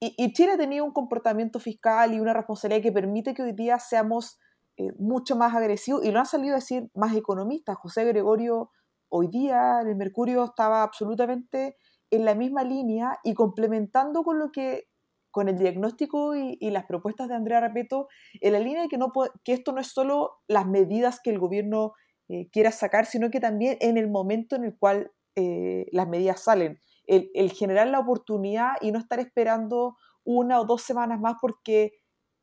[0.00, 3.80] y, Chile ha tenido un comportamiento fiscal y una responsabilidad que permite que hoy día
[3.80, 4.38] seamos
[4.76, 7.76] eh, mucho más agresivos, y lo han salido a decir más economistas.
[7.78, 8.70] José Gregorio
[9.08, 11.76] hoy día el Mercurio estaba absolutamente
[12.10, 14.88] en la misma línea y complementando con lo que
[15.30, 18.08] con el diagnóstico y, las propuestas de Andrea Repeto,
[18.40, 19.12] en la línea de que, no,
[19.44, 21.92] que esto no es solo las medidas que el gobierno
[22.28, 26.42] eh, quiera sacar, sino que también en el momento en el cual eh, las medidas
[26.42, 26.80] salen.
[27.06, 31.92] El, el, generar la oportunidad y no estar esperando una o dos semanas más, porque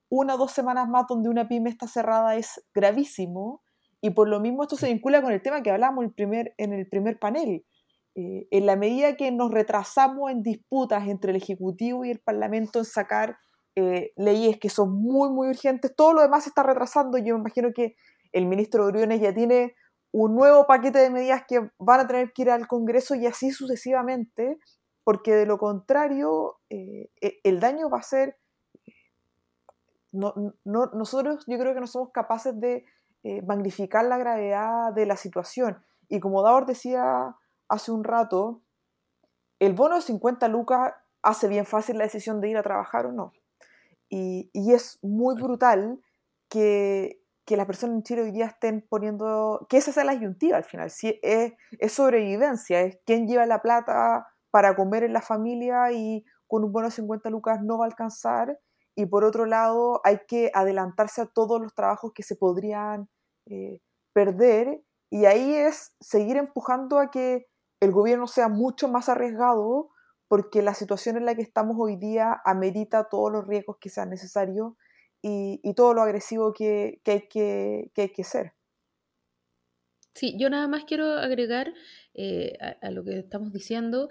[0.10, 3.62] una o dos semanas más donde una pyme está cerrada es gravísimo.
[4.01, 6.73] Y por lo mismo esto se vincula con el tema que hablamos el primer, en
[6.73, 7.65] el primer panel.
[8.17, 12.80] Eh, en la medida que nos retrasamos en disputas entre el Ejecutivo y el Parlamento
[12.80, 13.38] en sacar
[13.75, 17.17] eh, leyes que son muy, muy urgentes, todo lo demás se está retrasando.
[17.17, 17.97] Yo me imagino que
[18.32, 19.75] el ministro Briones ya tiene
[20.12, 23.51] un nuevo paquete de medidas que van a tener que ir al Congreso y así
[23.51, 24.60] sucesivamente,
[25.04, 28.38] porque de lo contrario eh, e, el daño va a ser...
[30.13, 32.86] No, no, nosotros yo creo que no somos capaces de
[33.45, 35.84] magnificar la gravedad de la situación.
[36.08, 37.36] Y como Davor decía
[37.69, 38.62] hace un rato,
[39.60, 43.12] el bono de 50 lucas hace bien fácil la decisión de ir a trabajar o
[43.12, 43.34] no.
[44.10, 45.99] Y, y es muy brutal
[46.49, 50.58] que, que, las personas en Chile hoy día estén poniendo, que esa sea la ayuntiva
[50.58, 55.21] al final, si es, es sobrevivencia, es quién lleva la plata para comer en la
[55.21, 58.60] familia y con un bono de 50 lucas no va a alcanzar.
[58.95, 63.10] Y por otro lado, hay que adelantarse a todos los trabajos que se podrían
[63.47, 63.82] eh,
[64.13, 67.47] perder y ahí es seguir empujando a que
[67.79, 69.89] el gobierno sea mucho más arriesgado
[70.27, 74.09] porque la situación en la que estamos hoy día amerita todos los riesgos que sean
[74.09, 74.73] necesarios
[75.21, 78.53] y, todo lo agresivo que, hay que, hay que ser.
[80.13, 81.73] Sí, yo nada más quiero agregar
[82.13, 84.07] eh, a, lo que estamos diciendo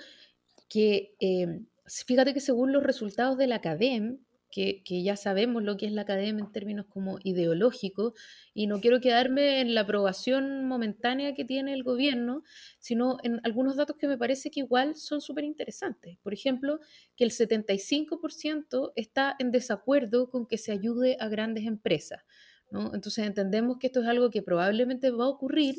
[0.69, 4.19] que em, fíjate que según los resultados de la academia,
[4.55, 8.13] que, ya sabemos lo que es la academia en términos como ideológicos,
[8.55, 12.45] y no quiero quedarme en la aprobación momentánea que tiene el gobierno,
[12.79, 16.19] sino en algunos datos que me parece que igual son súper interesantes.
[16.23, 16.79] Por ejemplo,
[17.17, 22.23] que el 75% está en desacuerdo con que se ayude a grandes empresas.
[22.71, 25.77] Entonces entendemos que esto es algo que probablemente va a ocurrir.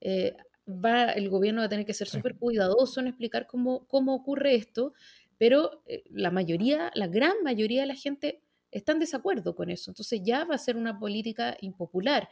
[0.00, 4.14] Eh, va, el gobierno va a tener que ser súper cuidadoso en explicar cómo, cómo
[4.14, 4.92] ocurre esto,
[5.38, 9.90] pero eh, la mayoría, la gran mayoría de la gente está en desacuerdo con eso.
[9.90, 12.28] Entonces ya va a ser una política impopular.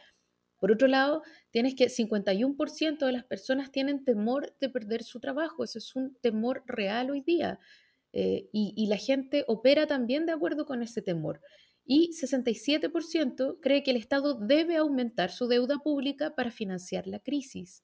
[0.59, 5.63] Por otro lado, tienes que 51% de las personas tienen temor de perder su trabajo.
[5.63, 7.59] Eso es un temor real hoy día.
[8.13, 11.41] Eh, y, y, la gente opera también de acuerdo con ese temor
[11.85, 17.83] y 67% cree que el Estado debe aumentar su deuda pública para financiar la crisis.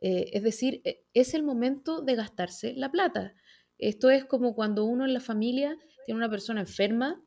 [0.00, 3.34] Eh, es decir, e, es el momento de gastarse la plata.
[3.78, 7.22] Esto es como cuando uno en la familia tiene una persona enferma,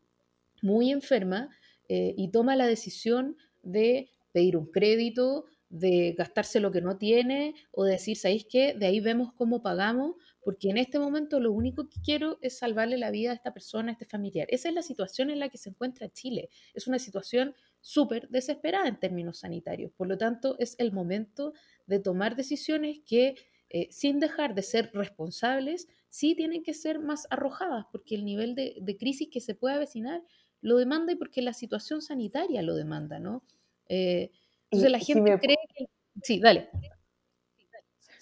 [0.61, 1.49] muy enferma,
[1.89, 7.55] eh, y toma la decisión de pedir un crédito, de gastarse lo que no tiene
[7.71, 8.73] o de decir, ¿sabéis qué?
[8.73, 12.97] De ahí vemos cómo pagamos, porque en este momento lo único que quiero es salvarle
[12.97, 14.47] la vida a esta persona, a este familiar.
[14.49, 16.49] Esa es la situación en la que se encuentra Chile.
[16.73, 19.91] Es una situación súper desesperada en términos sanitarios.
[19.91, 21.53] Por lo tanto, es el momento
[21.85, 23.35] de tomar decisiones que,
[23.69, 28.55] eh, sin dejar de ser responsables, sí tienen que ser más arrojadas, porque el nivel
[28.55, 30.21] de, crisis que se puede avecinar
[30.61, 33.43] lo demanda y porque la situación sanitaria lo demanda, ¿no?
[33.89, 34.31] Eh,
[34.71, 35.85] entonces la gente cree que...
[36.23, 36.69] Sí, dale.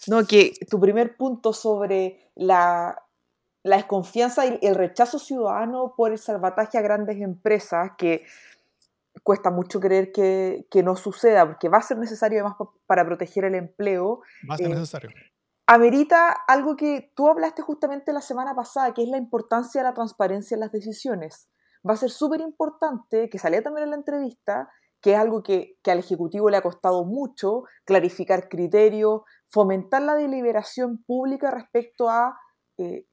[0.08, 3.02] No, que tu primer punto sobre la,
[3.64, 8.26] desconfianza y el rechazo ciudadano por el salvataje a grandes empresas, que
[9.24, 13.56] cuesta mucho creer que, no suceda, porque va a ser necesario además para proteger el
[13.56, 14.22] empleo.
[14.48, 15.10] Va a ser eh, necesario.
[15.68, 19.94] Amerita algo que tú hablaste justamente la semana pasada, que es la importancia de la
[19.94, 21.50] transparencia en las decisiones.
[21.88, 24.70] Va a ser súper importante, que salía también en la entrevista,
[25.02, 30.16] que es algo que, que, al Ejecutivo le ha costado mucho, clarificar criterios, fomentar la
[30.16, 32.38] deliberación pública respecto a
[32.78, 33.08] eh,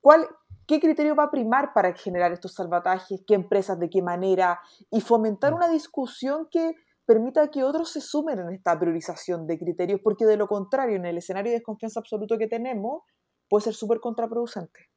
[0.00, 0.26] cuál,
[0.66, 5.00] qué criterio va a primar para generar estos salvatajes, qué empresas, de qué manera, y
[5.00, 5.56] fomentar mm.
[5.56, 6.74] una discusión que
[7.06, 11.06] permita que otros se sumen en esta priorización de criterios, porque de lo contrario, en
[11.06, 13.02] el escenario de desconfianza absoluto que tenemos,
[13.48, 14.88] puede ser súper contraproducente.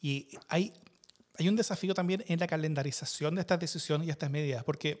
[0.00, 0.72] Y hay,
[1.38, 4.98] hay un desafío también en la calendarización de estas decisiones y estas medidas, porque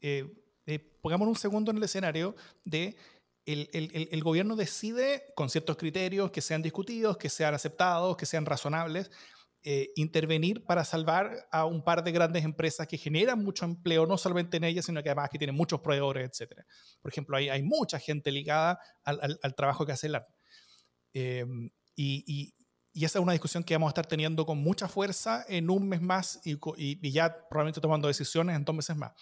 [0.00, 0.24] eh,
[0.66, 2.96] eh, pongamos un segundo en el escenario de
[3.54, 9.10] el, gobierno decide, con ciertos criterios que sean discutidos, que sean aceptados, que sean razonables,
[9.64, 14.16] eh, intervenir para salvar a un par de grandes empresas que generan mucho empleo, no
[14.16, 16.62] solamente en ellas, sino que además que tienen muchos proveedores, etc.
[17.02, 20.28] Por ejemplo, hay, mucha gente ligada al, trabajo que hace el ARP.
[21.12, 22.54] Em, y,
[23.04, 26.00] esa es una discusión que vamos a estar teniendo con mucha fuerza en un mes
[26.00, 29.12] más y, y, ya probablemente tomando decisiones en dos meses más.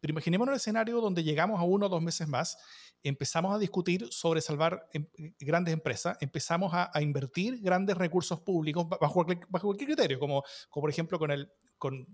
[0.00, 2.58] Pero imaginémonos el escenario donde llegamos a uno o dos meses más
[3.02, 5.06] empezamos a discutir sobre salvar em,
[5.38, 11.18] grandes empresas, empezamos a, invertir grandes recursos públicos bajo, cualquier criterio, como, como por ejemplo
[11.78, 12.06] con,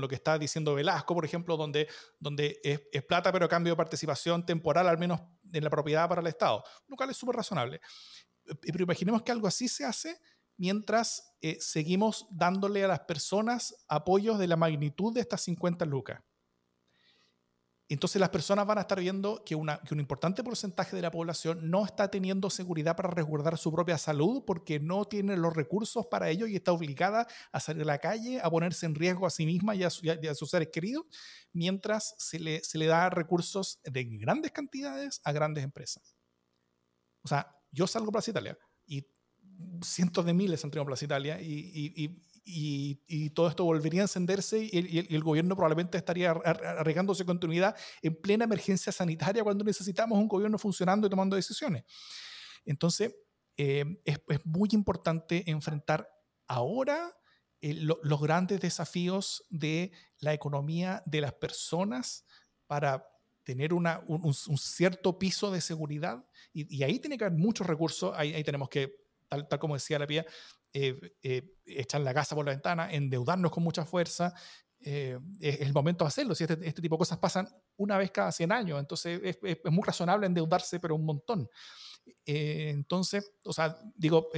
[0.00, 4.44] lo que está diciendo Velasco, por ejemplo, donde, donde es, plata pero cambio de participación
[4.44, 5.20] temporal, al menos
[5.52, 7.80] en la propiedad para el Estado, lo cual es súper razonable.
[8.60, 10.20] Pero imaginemos que algo así se hace
[10.56, 16.20] mientras eh, seguimos dándole a las personas apoyos de la magnitud de estas 50 lucas.
[17.90, 21.86] Entonces las personas van a estar viendo que, un importante porcentaje de la población no
[21.86, 26.46] está teniendo seguridad para resguardar su propia salud porque no tiene los recursos para ello
[26.46, 29.74] y está obligada a salir a la calle, a ponerse en riesgo a sí misma
[29.74, 31.06] y a, sus seres queridos,
[31.54, 36.14] mientras se le, se le da recursos de grandes cantidades a grandes empresas.
[37.22, 39.06] O sea, yo salgo a Plaza Italia y
[39.82, 45.14] cientos de miles han tenido Plaza Italia y, y, todo esto volvería a encenderse y
[45.14, 51.06] el, gobierno probablemente estaría arriesgándose continuidad en plena emergencia sanitaria cuando necesitamos un gobierno funcionando
[51.06, 51.84] y tomando decisiones.
[52.64, 53.14] Entonces,
[53.56, 56.08] eh, es, muy importante enfrentar
[56.46, 57.14] ahora
[57.60, 62.24] eh, los grandes desafíos de la economía de las personas
[62.66, 63.04] para
[63.48, 66.22] tener una, un, cierto piso de seguridad
[66.52, 68.94] y, ahí tiene que haber muchos recursos, ahí, ahí tenemos que,
[69.26, 70.26] tal, tal como decía la Pía,
[70.70, 74.34] eh, eh, echar la casa por la ventana, endeudarnos con mucha fuerza.
[74.80, 76.34] Eh, es el momento de hacerlo.
[76.34, 79.72] Si este, este, tipo de cosas pasan una vez cada 100 años, entonces es, es,
[79.72, 81.48] muy razonable endeudarse, pero un montón.
[82.26, 84.28] entonces, o sea, digo,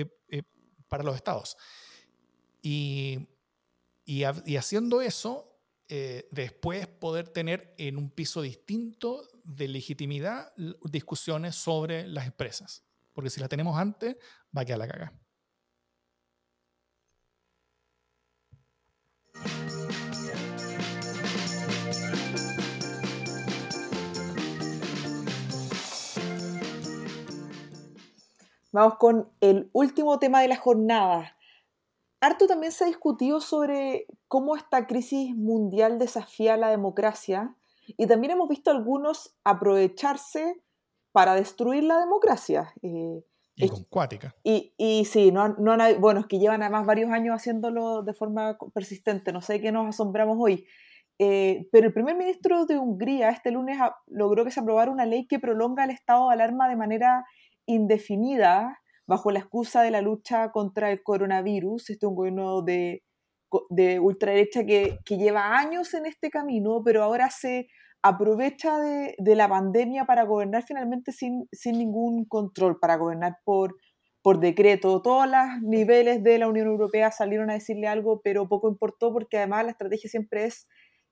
[0.86, 1.56] para los estados.
[2.62, 3.26] Y,
[4.04, 5.49] y, y haciendo eso,
[5.92, 10.52] eh, después poder tener en un piso distinto de legitimidad
[10.84, 12.84] discusiones sobre las empresas.
[13.12, 14.16] Porque si las tenemos antes,
[14.56, 15.12] va a quedar la cagada.
[28.70, 31.36] Vamos con el último tema de la jornada,
[32.20, 37.56] Harto también se ha discutido sobre cómo esta crisis mundial desafía la democracia
[37.96, 40.62] y también hemos visto algunos aprovecharse
[41.12, 42.72] para destruir la democracia.
[42.82, 43.24] Eh,
[43.56, 44.34] y con cuática.
[44.42, 48.56] Y, y sí, no, no, bueno, es que llevan además varios años haciéndolo de forma
[48.72, 50.66] persistente, no sé qué nos asombramos hoy.
[51.18, 55.26] Eh, pero el primer ministro de Hungría este lunes logró que se aprobara una ley
[55.26, 57.26] que prolonga el estado de alarma de manera
[57.66, 58.79] indefinida
[59.10, 61.90] bajo la excusa de la lucha contra el coronavirus.
[61.90, 63.02] Este es un gobierno de,
[63.68, 67.66] de ultraderecha que, que, lleva años en este camino, pero ahora se
[68.02, 73.74] aprovecha de, de la pandemia para gobernar finalmente sin, sin, ningún control, para gobernar por,
[74.22, 75.02] por decreto.
[75.02, 79.38] Todos los niveles de la Unión Europea salieron a decirle algo, pero poco importó porque
[79.38, 80.68] además la estrategia siempre es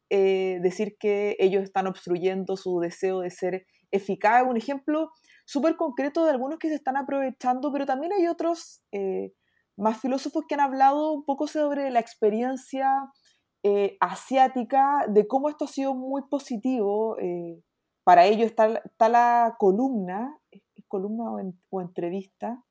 [0.09, 4.45] eh, decir que ellos están obstruyendo su deseo de ser eficaz.
[4.47, 5.11] Un ejemplo
[5.45, 9.33] súper concreto de algunos que se están aprovechando, pero también hay otros eh,
[9.77, 12.91] más filósofos que han hablado un poco sobre la experiencia
[13.63, 17.17] eh, asiática, de cómo esto ha sido muy positivo.
[18.05, 21.31] para ellos está, está, la columna, ¿es columna
[21.71, 22.65] o, entrevista?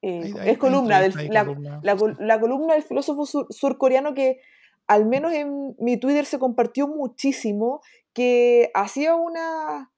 [0.00, 2.74] es columna, la, columna.
[2.74, 4.40] del filósofo surcoreano que
[4.88, 7.80] al menos en mi Twitter se compartió muchísimo
[8.14, 9.92] que hacía una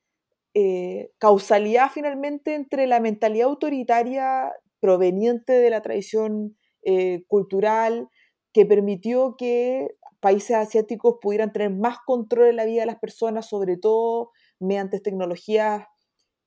[0.54, 8.08] eh, causalidad finalmente entre la mentalidad autoritaria proveniente de la tradición eh, cultural
[8.52, 9.88] que permitió que
[10.20, 15.00] países asiáticos pudieran tener más control en la vida de las personas, sobre todo mediante
[15.00, 15.84] tecnologías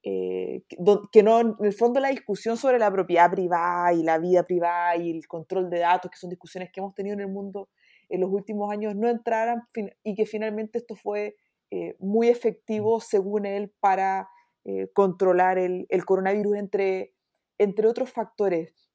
[0.03, 0.63] eh,
[1.11, 4.97] que no, en el fondo la discusión sobre la propiedad privada y la vida privada
[4.97, 7.69] y el control de datos, que son discusiones que hemos tenido en el mundo
[8.09, 9.63] en los últimos años no entraran
[10.03, 11.35] y que finalmente esto fue
[11.75, 14.29] eh, muy efectivo, según él, para
[14.63, 17.15] eh, controlar el, coronavirus, entre,
[17.57, 18.91] entre otros factores.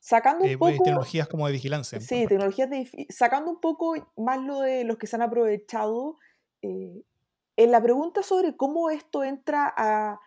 [0.00, 0.72] Sacando un eh, poco...
[0.82, 2.00] Tecnologías como de vigilancia.
[2.00, 3.06] Sí, tecnologías de...
[3.08, 6.18] Sacando un poco más lo de los que se han aprovechado,
[6.60, 7.04] en
[7.70, 10.18] la pregunta sobre cómo esto entra a,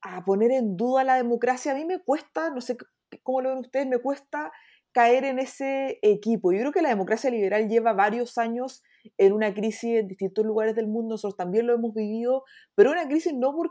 [0.00, 2.76] a poner en duda la democracia, a mí me cuesta, no sé
[3.22, 4.50] cómo lo ven ustedes, me cuesta
[4.90, 6.50] caer en ese equipo.
[6.50, 8.82] Yo creo que la democracia liberal lleva varios años
[9.18, 12.44] en una crisis en distintos lugares del mundo, nosotros también lo hemos vivido,
[12.74, 13.70] pero una crisis no por,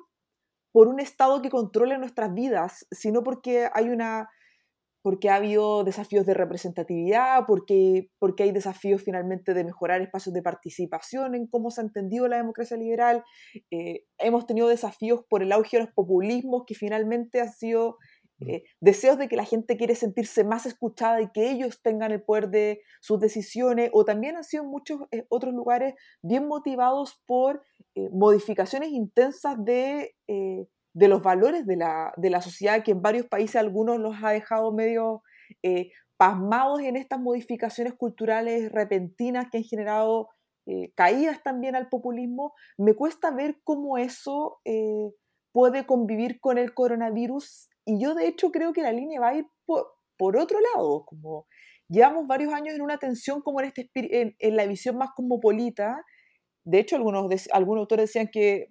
[0.72, 4.30] por un Estado que controle nuestras vidas, sino porque hay una
[5.04, 10.44] porque ha habido desafíos de representatividad, porque, porque hay desafíos finalmente de mejorar espacios de
[10.44, 13.24] participación en cómo se ha entendido la democracia liberal.
[13.72, 17.98] Eh, hemos tenido desafíos por el auge de los populismos que finalmente han sido
[18.48, 22.24] eh, deseos de que la gente quiere sentirse más escuchada y que ellos tengan el
[22.24, 27.22] poder de sus decisiones, o también han sido en muchos eh, otros lugares bien motivados
[27.26, 27.64] por
[27.96, 33.28] eh, modificaciones intensas de, de los valores de la, de la, sociedad, que en varios
[33.28, 35.24] países algunos los ha dejado medio
[36.18, 40.30] pasmados en estas modificaciones culturales repentinas que han generado
[40.96, 42.54] caídas también al populismo.
[42.78, 44.62] Me cuesta ver cómo eso
[45.52, 49.36] puede convivir con el coronavirus y yo de hecho creo que la línea va a
[49.36, 51.48] ir por, otro lado, como
[51.88, 56.06] llevamos varios años en una tensión como en, este, en, la visión más cosmopolita.
[56.64, 58.68] De hecho, algunos, algunos autores decían que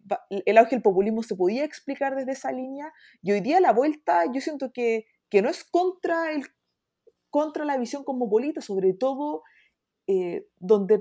[0.47, 2.93] el auge del populismo se podía explicar desde esa línea.
[3.21, 6.45] Y hoy día la vuelta, yo siento que, que no es contra, el,
[7.31, 9.43] contra la visión cosmopolita, sobre todo
[10.07, 11.01] eh, donde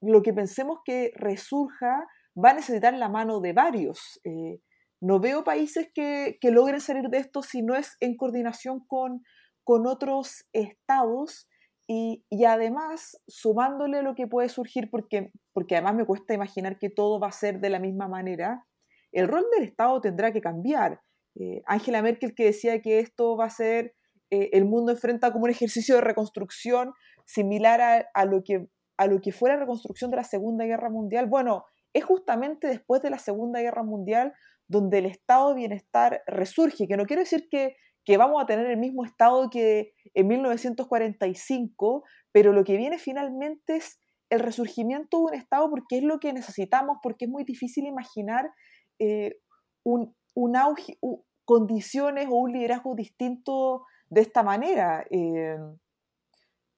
[0.00, 4.20] lo que pensemos que resurja va a necesitar la mano de varios.
[4.24, 4.60] Eh,
[5.02, 9.24] no veo países que, logren salir de esto si no es en coordinación con,
[9.64, 11.48] con otros estados
[11.88, 17.18] y, además sumándole lo que puede surgir, porque, porque además me cuesta imaginar que todo
[17.18, 18.64] va a ser de la misma manera,
[19.10, 21.00] el rol del Estado tendrá que cambiar.
[21.34, 23.96] Eh, Angela Merkel que decía que esto va a ser,
[24.30, 26.92] eh, el mundo enfrenta como un ejercicio de reconstrucción
[27.26, 30.90] similar a, a, lo que, a lo que fue la reconstrucción de la Segunda Guerra
[30.90, 31.26] Mundial.
[31.26, 34.32] Bueno, es justamente después de la Segunda Guerra Mundial
[34.72, 37.76] donde el estado de bienestar resurge, que no quiero decir que,
[38.16, 42.02] vamos a tener el mismo estado que en 1945,
[42.32, 44.00] pero lo que viene finalmente es
[44.30, 48.50] el resurgimiento de un estado porque es lo que necesitamos, porque es muy difícil imaginar
[48.98, 49.36] eh,
[49.84, 50.98] un, auge,
[51.44, 55.04] condiciones o un liderazgo distinto de esta manera.
[55.10, 55.58] Eh,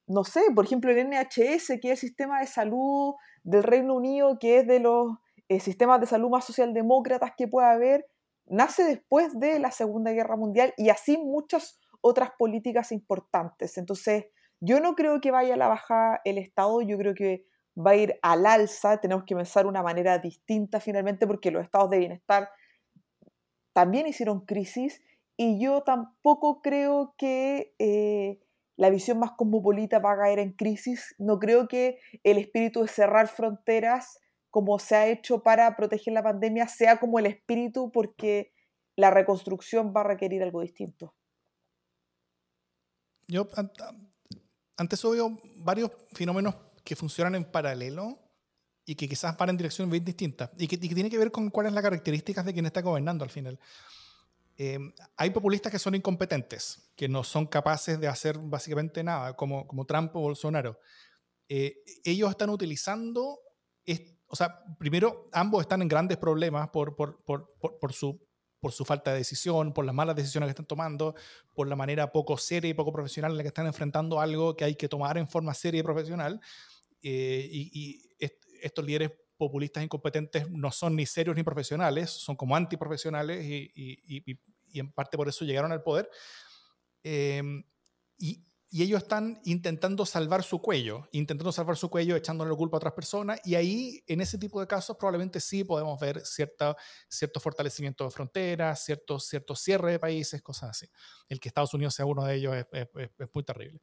[0.07, 4.37] no sé, por ejemplo, el NHS, que es el sistema de salud del Reino Unido,
[4.37, 5.17] que es de los
[5.49, 8.05] eh, sistemas de salud más socialdemócratas que pueda haber,
[8.45, 13.77] nace después de la Segunda Guerra Mundial y así muchas otras políticas importantes.
[13.77, 14.25] Entonces,
[14.59, 17.45] yo no creo que vaya a la baja el Estado, yo creo que
[17.77, 21.89] va a ir al alza, tenemos que pensar una manera distinta finalmente porque los estados
[21.89, 22.49] de bienestar
[23.73, 25.01] también hicieron crisis
[25.35, 28.39] y yo tampoco creo que eh,
[28.77, 31.15] la visión más cosmopolita va a caer en crisis.
[31.17, 34.19] No creo que el espíritu de cerrar fronteras,
[34.55, 38.53] como se ha hecho para proteger la pandemia, sea como el espíritu porque
[38.95, 41.13] la reconstrucción va a requerir algo distinto.
[43.27, 43.49] Yo
[44.77, 48.17] antes veo varios fenómenos que funcionan en paralelo
[48.85, 51.31] y que quizás van en direcciones bien distintas y que, y que tiene que ver
[51.31, 53.59] con cuáles son las características de quien está gobernando al final.
[54.55, 59.67] Em, hay populistas que son incompetentes, que no son capaces de hacer básicamente nada, como,
[59.67, 60.79] como Trump o Bolsonaro.
[61.49, 63.41] Eh, ellos están utilizando,
[64.27, 68.19] o sea, primero, ambos están en grandes problemas por, por, por, por, su,
[68.59, 71.15] por su falta de decisión, por las malas decisiones que están tomando,
[71.53, 74.63] por la manera poco seria y poco profesional en la que están enfrentando algo que
[74.63, 76.39] hay que tomar en forma seria y profesional.
[77.01, 78.01] Eh, y,
[78.61, 84.39] estos líderes populistas incompetentes no son ni serios ni profesionales, son como antiprofesionales y, y,
[84.75, 86.09] y en parte por eso llegaron al poder.
[87.01, 87.63] Em,
[88.17, 92.77] y, y, ellos están intentando salvar su cuello, intentando salvar su cuello echándole la culpa
[92.77, 96.75] a otras personas, y ahí, en ese tipo de casos, probablemente sí podemos ver cierta,
[97.07, 100.87] cierto fortalecimiento de fronteras, cierto, cierto cierre de países, cosas así.
[101.29, 102.87] El que Estados Unidos sea uno de ellos es,
[103.33, 103.81] muy terrible.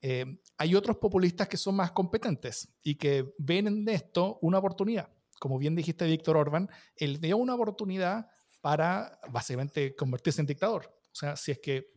[0.00, 0.26] Eh,
[0.58, 5.08] hay otros populistas que son más competentes y que ven en esto una oportunidad.
[5.38, 8.28] Como bien dijiste, Víctor Orban, él dio una oportunidad
[8.60, 10.86] para básicamente convertirse en dictador.
[11.12, 11.92] O sea, si es que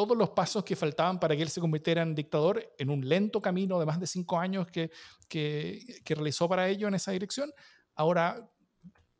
[0.00, 3.40] todos los pasos que faltaban para que él se convirtiera en dictador en un lento
[3.42, 4.90] camino de más de cinco años que,
[5.28, 7.52] que, realizó para ello en esa dirección,
[7.94, 8.50] ahora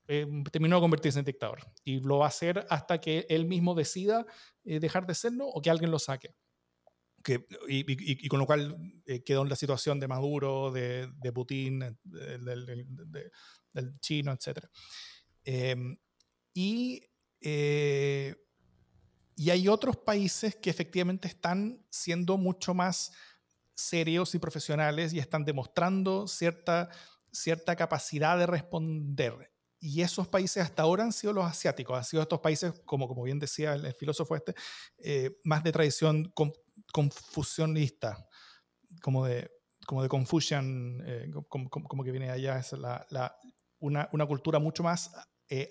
[0.08, 1.60] eh, terminó de convertirse en dictador.
[1.84, 4.26] Y lo va a hacer hasta que él mismo decida
[4.64, 6.34] eh, dejar de serlo o que alguien lo saque
[7.68, 8.76] y, con lo cual
[9.06, 11.96] eh, quedó en la situación de Maduro, de, de Putin, eh,
[13.72, 14.64] del, chino, etc.
[15.44, 15.96] Em,
[16.54, 17.02] y,
[17.40, 18.34] eh,
[19.40, 23.10] y hay otros países que efectivamente están siendo mucho más
[23.74, 26.90] serios y profesionales y están demostrando cierta,
[27.32, 29.50] cierta capacidad de responder.
[29.78, 33.22] Y esos países hasta ahora han sido los asiáticos, han sido estos países, como, como
[33.22, 34.54] bien decía el, filósofo este,
[35.44, 36.34] más de tradición
[36.92, 38.28] confusionista,
[39.00, 39.50] como de,
[39.86, 43.34] como de Confucian, eh, como, que viene allá, es la, la,
[43.78, 45.10] una, una, cultura mucho más
[45.48, 45.66] eh,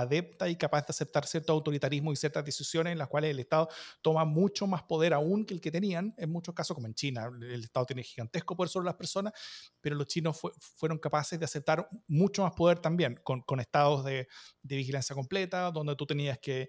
[0.00, 3.68] adepta y capaz de aceptar cierto autoritarismo y ciertas decisiones en las cuales el Estado
[4.02, 7.30] toma mucho más poder aún que el que tenían, en muchos casos, como en China,
[7.40, 9.32] el Estado tiene gigantesco poder sobre las personas,
[9.80, 14.28] pero los chinos fueron capaces de aceptar mucho más poder también, con, estados de,
[14.62, 16.68] vigilancia completa, donde tú tenías que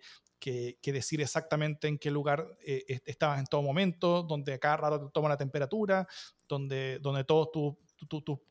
[0.82, 5.30] decir exactamente en qué lugar eh, estabas en todo momento, donde cada rato te toma
[5.30, 6.08] la temperatura,
[6.48, 7.76] donde, donde todos tus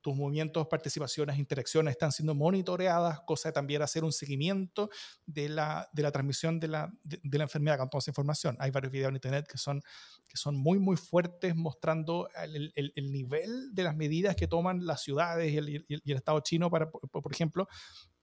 [0.05, 4.91] movimientos, participaciones, interacciones están siendo monitoreadas, cosa de también hacer un seguimiento
[5.27, 8.57] de la, de la transmisión de la, de, la enfermedad con toda esa información.
[8.61, 9.81] Hay varios videos en internet que son,
[10.29, 14.87] que son muy, muy fuertes mostrando el, el, el nivel de las medidas que toman
[14.87, 17.69] las ciudades y el, y el Estado chino, para, por, ejemplo,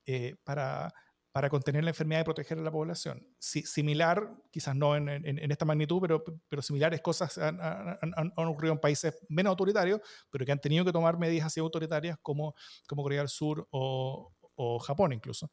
[0.06, 0.94] eh, para
[1.36, 3.28] para contener la enfermedad y proteger a la población.
[3.40, 8.80] similar, quizás no en, en, esta magnitud, pero, pero similares cosas han, han, ocurrido en
[8.80, 10.00] países menos autoritarios,
[10.32, 12.56] pero que han tenido que tomar medidas así autoritarias como,
[12.88, 15.52] como Corea del Sur o, o Japón incluso.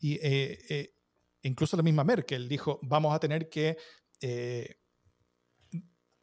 [0.00, 0.94] Y eh, eh,
[1.42, 3.76] incluso la misma Merkel dijo, vamos a tener que
[4.20, 4.79] eh,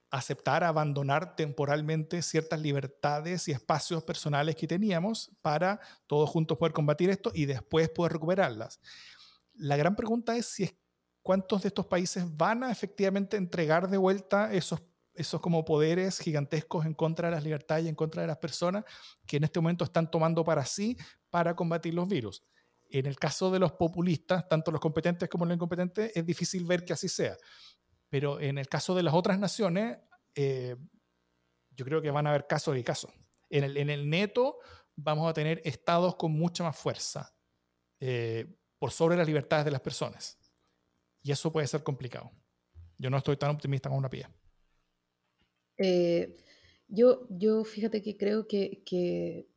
[0.10, 7.10] aceptar abandonar temporalmente ciertas libertades y espacios personales que teníamos para todos juntos poder combatir
[7.10, 8.80] esto y después poder recuperarlas.
[9.54, 10.78] La gran pregunta es si
[11.22, 14.82] cuántos de estos países van a efectivamente entregar de vuelta esos
[15.18, 18.86] esos como poderes gigantescos en contra de las libertades y en contra de las personas
[19.26, 20.96] que en este momento están tomando para sí
[21.32, 22.44] para combatir los virus.
[22.90, 26.86] En el caso de los populistas, tanto los competentes como los incompetentes, es difícil ver
[26.86, 27.36] que así sea.
[28.10, 29.98] Pero en el caso de las otras naciones,
[30.36, 30.76] eh,
[31.72, 33.12] yo creo que van a haber casos y casos.
[33.50, 34.58] En el, en el neto
[34.96, 37.36] vamos a tener estados con mucha más fuerza
[38.00, 38.46] eh,
[38.80, 40.38] por sobre las libertades de las personas.
[41.22, 42.32] Y eso puede ser complicado.
[42.98, 44.30] Yo no estoy tan optimista como una pía.
[45.78, 46.36] Eh,
[46.88, 49.50] yo, yo fíjate que creo que, que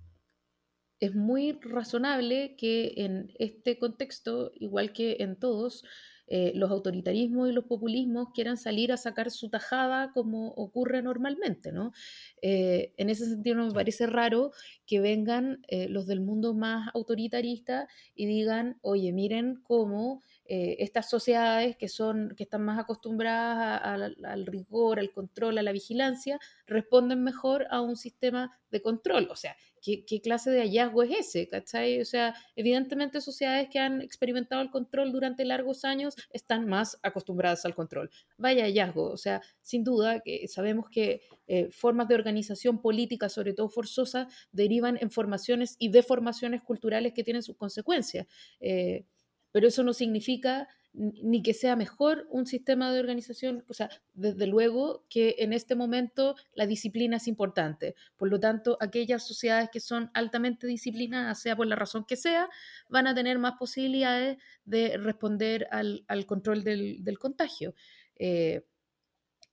[1.00, 5.84] es muy razonable que en este contexto, igual que en todos,
[6.32, 11.72] eh, los autoritarismos y los populismos quieran salir a sacar su tajada como ocurre normalmente,
[11.72, 11.90] ¿no?
[12.40, 14.52] Eh, en ese sentido no me parece raro
[14.86, 20.22] que vengan eh, los del mundo más autoritarista y digan, oye, miren cómo
[20.52, 25.70] eh, estas sociedades que, son, que están más acostumbradas al rigor, al control, a la
[25.70, 29.28] vigilancia, responden mejor a un sistema de control.
[29.30, 31.46] O sea, ¿qué, clase de hallazgo es ese?
[31.46, 32.00] ¿cachai?
[32.00, 37.64] O sea, evidentemente sociedades que han experimentado el control durante largos años están más acostumbradas
[37.64, 38.10] al control.
[38.36, 39.04] Vaya hallazgo.
[39.04, 44.26] O sea, sin duda que sabemos que eh, formas de organización política, sobre todo forzosa,
[44.50, 48.26] derivan en formaciones y deformaciones culturales que tienen sus consecuencias.
[48.58, 49.04] Eh,
[49.52, 54.46] pero eso no significa ni que sea mejor un sistema de organización, o sea, desde
[54.46, 57.94] luego que en este momento la disciplina es importante.
[58.16, 62.48] Por lo tanto, aquellas sociedades que son altamente disciplinadas, sea por la razón que sea,
[62.88, 67.74] van a tener más posibilidades de responder al, control del, contagio.
[68.16, 68.66] Eh,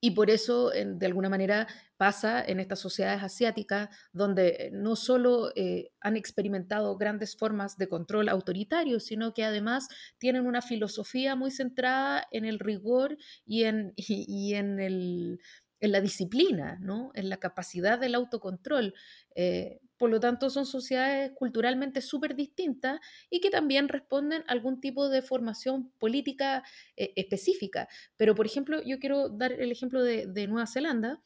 [0.07, 5.51] y por eso, de alguna manera, pasa en estas sociedades asiáticas, donde eh, no solo
[5.53, 11.51] eh, han experimentado grandes formas de control autoritario, sino que además tienen una filosofía muy
[11.51, 15.41] centrada en el rigor y en, y en el
[15.79, 17.11] en la disciplina, ¿no?
[17.13, 18.95] en la capacidad del autocontrol.
[19.35, 24.79] Eh, por lo tanto, son sociedades culturalmente súper distintas y que también responden a algún
[24.79, 26.63] tipo de formación política
[26.95, 27.87] eh, específica.
[28.17, 31.21] Pero, por ejemplo, yo quiero dar el ejemplo de, de Nueva Zelanda,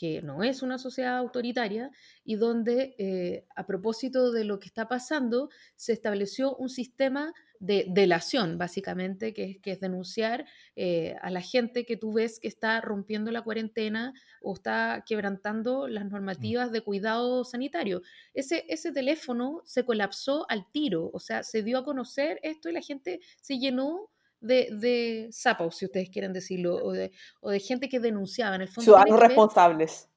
[0.00, 1.90] que no es una sociedad autoritaria
[2.24, 7.84] y donde, eh, a propósito de lo que está pasando, se estableció un sistema de
[7.86, 12.48] delación, básicamente, que es, que es denunciar eh, a la gente que tú ves que
[12.48, 16.12] está rompiendo la cuarentena o está quebrantando las mm.
[16.12, 18.00] normativas de cuidado sanitario.
[18.32, 22.72] Ese, ese teléfono se colapsó al tiro, o sea, se dio a conocer esto y
[22.72, 24.08] la gente se llenó
[24.40, 28.56] de, de sapos, si ustedes quieren decirlo, o de, o de gente que denunciaba.
[28.56, 30.08] En el fondo, Ciudadanos responsables.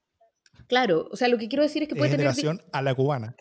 [0.68, 2.32] Claro, o sea, lo que quiero decir es que puede tener...
[2.72, 3.36] a la cubana.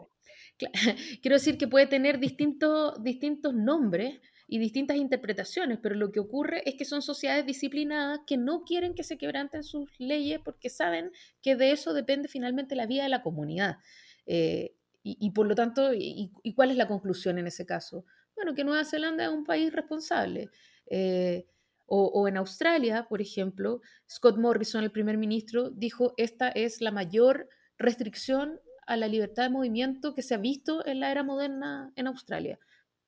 [1.22, 6.62] Quiero decir que puede tener distintos, distintos nombres y distintas interpretaciones, pero lo que ocurre
[6.68, 11.10] es que son sociedades disciplinadas que no quieren que se quebranten sus leyes porque saben
[11.40, 13.78] que de eso depende finalmente la vida de la comunidad.
[14.26, 14.74] Eh,
[15.04, 18.04] y, por lo tanto, y, cuál es la conclusión en ese caso?
[18.36, 20.50] Bueno, que Nueva Zelanda es un país responsable.
[20.94, 21.46] Eh,
[21.94, 27.48] o, en Australia, por ejemplo, Scott Morrison, el primer ministro, dijo, esta es la mayor
[27.76, 32.06] restricción a la libertad de movimiento que se ha visto en la era moderna en
[32.06, 32.58] Australia.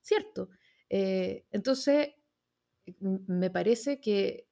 [0.02, 0.50] ¿Cierto?
[0.90, 2.08] Eh, entonces,
[3.00, 4.48] me parece que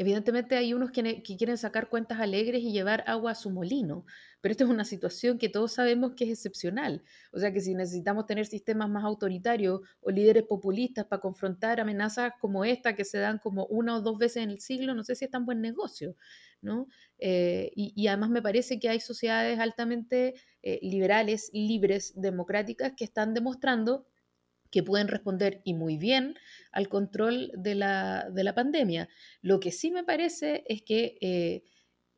[0.00, 4.06] evidentemente hay unos que, quieren sacar cuentas alegres y llevar agua a su molino,
[4.40, 7.02] pero esta es una situación que todos sabemos que es excepcional.
[7.34, 12.32] O sea que si necesitamos tener sistemas más autoritarios o líderes populistas para confrontar amenazas
[12.40, 15.16] como esta que se dan como una o dos veces en el siglo, no sé
[15.16, 16.16] si es tan buen negocio.
[16.62, 16.88] ¿no?
[17.18, 20.32] Eh, y, además me parece que hay sociedades altamente
[20.62, 24.06] eh, liberales, libres, democráticas, que están demostrando
[24.70, 26.36] que pueden responder y muy bien
[26.72, 29.08] al control de la, pandemia.
[29.42, 31.62] Lo que sí me parece es que eh,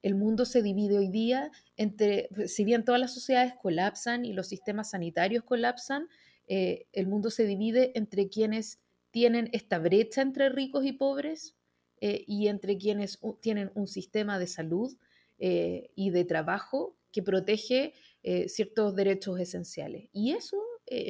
[0.02, 4.48] el mundo se divide hoy día entre, si bien todas las sociedades colapsan y los
[4.48, 6.08] sistemas sanitarios colapsan,
[6.48, 8.82] el mundo se divide entre quienes
[9.12, 11.54] tienen esta brecha entre ricos y pobres
[12.00, 14.96] eh, y entre quienes tienen un sistema de salud
[15.38, 17.92] eh, y de trabajo que protege
[18.24, 20.08] eh, ciertos derechos esenciales.
[20.12, 20.60] Y eso,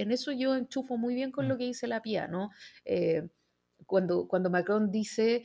[0.01, 1.59] en eso yo enchufo muy bien con lo mm.
[1.59, 2.51] que dice la PIA, ¿no?
[3.87, 5.43] cuando, cuando Macron dice,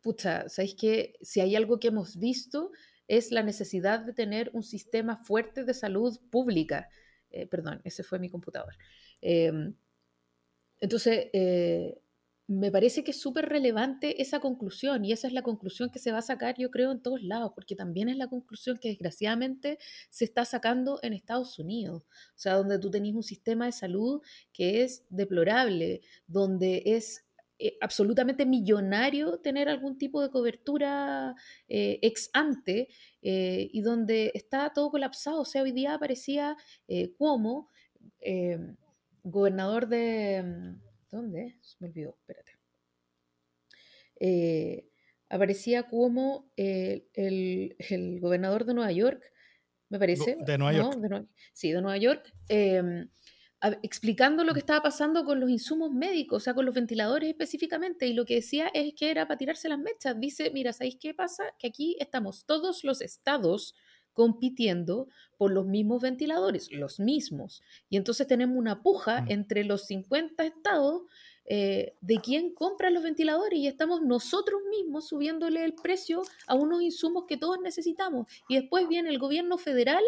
[0.00, 2.70] pucha, ¿sabéis que si hay algo que hemos visto
[3.08, 6.88] es la necesidad de tener un sistema fuerte de salud pública?
[7.50, 8.74] perdón, ese fue mi computador.
[10.80, 11.28] entonces,
[12.50, 16.10] me parece que es súper relevante esa conclusión y esa es la conclusión que se
[16.10, 19.78] va a sacar yo creo en todos lados, porque también es la conclusión que desgraciadamente
[20.08, 24.20] se está sacando en Estados Unidos, o sea, donde tú tenés un sistema de salud
[24.52, 27.24] que es deplorable, donde es
[27.60, 31.36] eh, absolutamente millonario tener algún tipo de cobertura
[31.68, 32.88] eh, ex ante
[33.22, 36.56] eh, y donde está todo colapsado, o sea, hoy día aparecía
[37.16, 37.68] como
[39.22, 40.74] gobernador de
[41.10, 41.56] ¿Dónde?
[41.78, 42.52] Me olvidó, espérate.
[44.20, 44.88] Eh,
[45.28, 47.74] aparecía como el,
[48.20, 49.22] gobernador de Nueva York,
[49.88, 50.36] me parece.
[50.46, 51.28] De Nueva York.
[51.52, 52.32] sí, de Nueva York.
[52.48, 53.08] Em,
[53.82, 58.06] explicando lo que estaba pasando con los insumos médicos, o sea, con los ventiladores específicamente,
[58.06, 60.18] y lo que decía es que era para tirarse las mechas.
[60.18, 61.44] Dice, mira, ¿sabéis qué pasa?
[61.58, 63.74] Que aquí estamos todos los estados
[64.20, 65.08] compitiendo
[65.38, 67.62] por los mismos ventiladores, los mismos.
[67.88, 69.30] Y entonces tenemos una puja mm.
[69.30, 71.04] entre los 50 estados
[71.46, 76.82] eh, de quién compra los ventiladores y estamos nosotros mismos subiéndole el precio a unos
[76.82, 78.26] insumos que todos necesitamos.
[78.46, 80.04] Y después viene el gobierno federal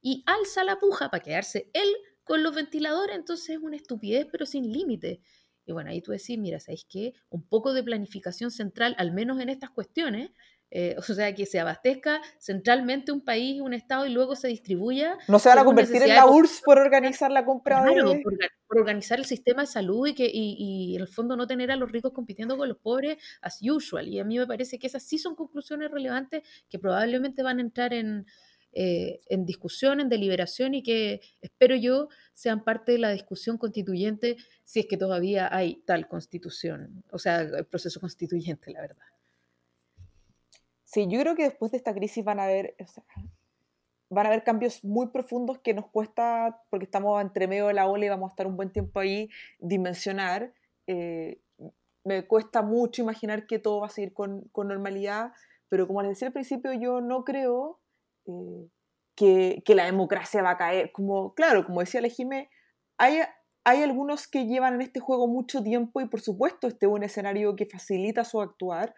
[0.00, 1.94] y alza la puja para quedarse él
[2.24, 5.20] con los ventiladores, entonces es una estupidez pero sin límite.
[5.66, 7.12] Y bueno, ahí tú decís, mira, ¿sabéis qué?
[7.28, 10.30] Un poco de planificación central, al menos en estas cuestiones,
[10.72, 15.18] eh, o sea, que se abastezca centralmente un país, un estado y luego se distribuya.
[15.26, 19.18] No se van a convertir en la URSS por organizar la compra claro, por, organizar
[19.18, 22.12] el sistema de salud y, que, y, en el fondo no tener a los ricos
[22.12, 24.06] compitiendo con los pobres as usual.
[24.06, 27.62] Y a mí me parece que esas sí son conclusiones relevantes que probablemente van a
[27.62, 28.26] entrar en,
[28.72, 34.36] eh, en discusión, en deliberación y que espero yo sean parte de la discusión constituyente
[34.62, 39.04] si es que todavía hay tal constitución, o sea, el proceso constituyente, la verdad.
[40.92, 42.74] Sí, yo creo que después de esta crisis van a haber,
[44.10, 47.86] van a haber cambios muy profundos que nos cuesta, porque estamos entre medio de la
[47.86, 49.30] ola y vamos a estar un buen tiempo ahí,
[49.60, 50.52] dimensionar.
[50.88, 51.40] Eh,
[52.04, 55.32] me cuesta mucho imaginar que todo va a seguir con, con normalidad,
[55.68, 57.78] pero como les decía al principio, yo no creo
[58.26, 58.68] eh,
[59.14, 60.90] que, que, la democracia va a caer.
[60.90, 62.50] Como, claro, como decía Lejime,
[62.98, 63.20] hay,
[63.62, 67.04] hay algunos que llevan en este juego mucho tiempo y por supuesto este es un
[67.04, 68.92] escenario que facilita su actuar,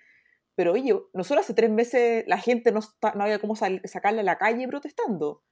[0.54, 2.80] pero oye, nosotros hace tres meses la gente no,
[3.14, 5.42] no había cómo sacarle a la calle protestando.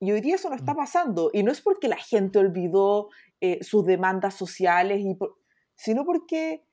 [0.00, 0.76] Y hoy día eso no está mm.
[0.76, 1.30] pasando.
[1.32, 3.08] Y no es porque la gente olvidó
[3.40, 5.16] eh, sus demandas sociales, y
[5.76, 6.64] sino porque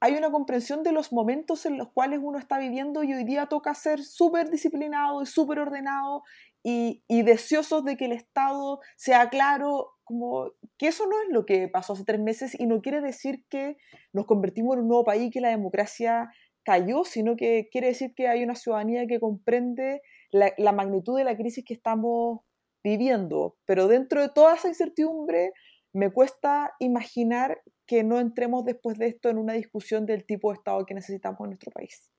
[0.00, 3.46] hay una comprensión de los momentos en los cuales uno está viviendo y hoy día
[3.46, 6.22] toca ser súper disciplinado y súper ordenado
[6.62, 11.46] y, y deseosos de que el Estado sea claro, como que eso no es lo
[11.46, 13.76] que pasó hace tres meses y no quiere decir que
[14.12, 16.30] nos convertimos en un nuevo país, que la democracia
[16.64, 21.24] cayó, sino que quiere decir que hay una ciudadanía que comprende la, la magnitud de
[21.24, 22.40] la crisis que estamos
[22.82, 23.56] viviendo.
[23.64, 25.52] Pero dentro de toda esa incertidumbre,
[25.92, 30.56] me cuesta imaginar que no entremos después de esto en una discusión del tipo de
[30.56, 32.10] Estado que necesitamos en nuestro país.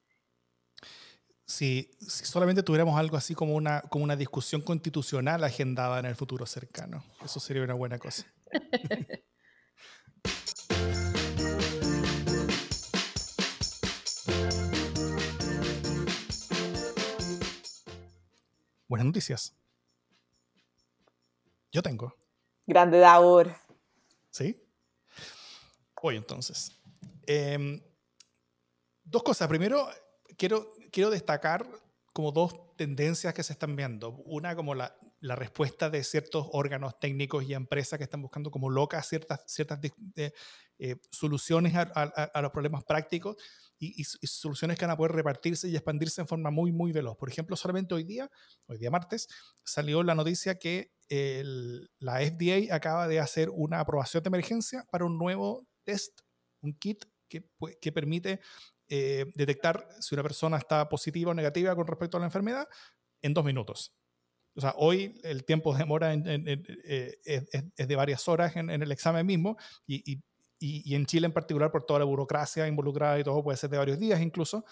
[1.47, 6.45] Si, solamente tuviéramos algo así como una, como una discusión constitucional agendada en el futuro
[6.45, 8.25] cercano, eso sería una buena cosa.
[18.87, 19.55] Buenas noticias.
[21.71, 22.15] Yo tengo.
[22.67, 23.55] Grande Davor.
[24.29, 24.61] ¿Sí?
[26.01, 26.71] Hoy entonces.
[27.25, 27.81] Em,
[29.03, 29.47] dos cosas.
[29.47, 29.87] Primero,
[30.37, 31.67] quiero, quiero destacar
[32.13, 34.11] como dos tendencias que se están viendo.
[34.25, 38.69] Una como la, la respuesta de ciertos órganos técnicos y empresas que están buscando como
[38.69, 39.79] locas ciertas, ciertas
[40.77, 43.35] eh, soluciones a, a, los problemas prácticos
[43.79, 47.17] y, y, soluciones que van a poder repartirse y expandirse en forma muy, muy veloz.
[47.17, 48.29] Por ejemplo, solamente hoy día,
[48.67, 49.27] hoy día martes,
[49.63, 55.17] salió la noticia que la FDA acaba de hacer una aprobación de emergencia para un
[55.17, 56.21] nuevo test,
[56.61, 58.39] un kit que, permite
[58.87, 62.67] eh, detectar si una persona está positiva o negativa con respecto a la enfermedad
[63.21, 63.93] en dos minutos.
[64.55, 69.25] O sea, hoy el tiempo de demora eh, es, de varias horas en, el examen
[69.25, 70.21] mismo y,
[70.85, 73.77] y, en Chile en particular por toda la burocracia involucrada y todo puede ser de
[73.77, 74.65] varios días incluso.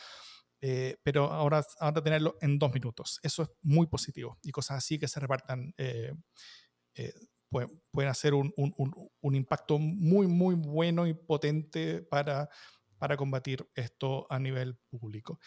[0.65, 3.19] Eh, pero ahora, ahora tenerlo en dos minutos.
[3.21, 6.13] Eso es muy positivo y cosas así que se repartan eh,
[6.95, 7.13] eh,
[7.49, 8.73] pueden, pueden, hacer un, un,
[9.21, 12.49] un, impacto muy, muy bueno y potente para,
[12.97, 15.37] para combatir esto a nivel público.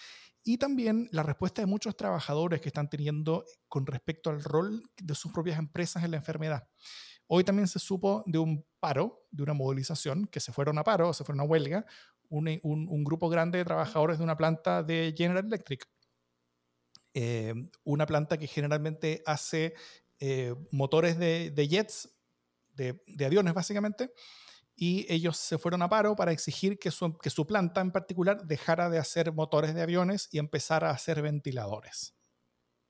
[0.45, 5.15] Y también la respuesta de muchos trabajadores que están teniendo con respecto al rol de
[5.15, 6.69] sus propias empresas en la enfermedad.
[7.29, 11.13] Hoy también se supo de un paro, de una movilización, que se fueron a paro,
[11.13, 11.85] se fueron a huelga,
[12.29, 15.89] un, grupo grande de trabajadores de una planta de General Electric.
[17.15, 17.55] Eh,
[17.85, 19.75] una planta que generalmente hace
[20.21, 22.11] eh, motores de, jets,
[22.75, 24.13] de, aviones básicamente,
[24.75, 28.45] y ellos se fueron a paro para exigir que su, que su planta en particular
[28.47, 32.15] dejara de hacer motores de aviones y empezara a hacer ventiladores,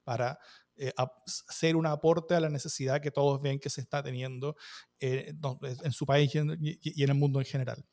[0.02, 0.40] para
[0.76, 4.56] eh, hacer un aporte a la necesidad que todos ven que se está teniendo
[5.00, 7.84] en su país y en el mundo en general.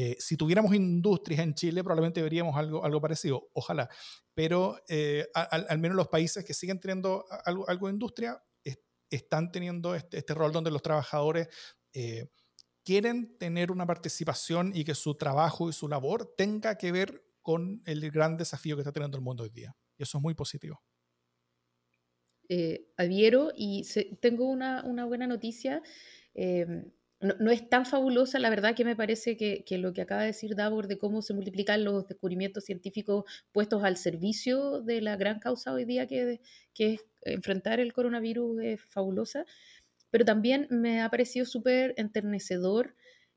[0.00, 3.88] Eh, si tuviéramos industrias en Chile, probablemente veríamos algo, algo parecido, ojalá.
[4.32, 8.40] Pero eh, al, menos los países que siguen teniendo algo, algo de industria
[9.10, 11.48] están teniendo este, este, rol donde los trabajadores
[11.94, 12.30] eh,
[12.84, 17.82] quieren tener una participación y que su trabajo y su labor tenga que ver con
[17.86, 19.74] el gran desafío que está teniendo el mundo hoy día.
[19.96, 20.80] Y eso es muy positivo.
[22.96, 23.84] Adhiero y
[24.20, 25.82] tengo una, una, buena noticia
[27.20, 30.54] no, es tan fabulosa, la verdad que me parece que, lo que acaba de decir
[30.54, 35.72] Davor de cómo se multiplican los descubrimientos científicos puestos al servicio de la gran causa
[35.72, 36.40] hoy día que,
[36.74, 39.44] que es enfrentar el coronavirus es fabulosa,
[40.10, 42.94] pero también me ha parecido súper enternecedor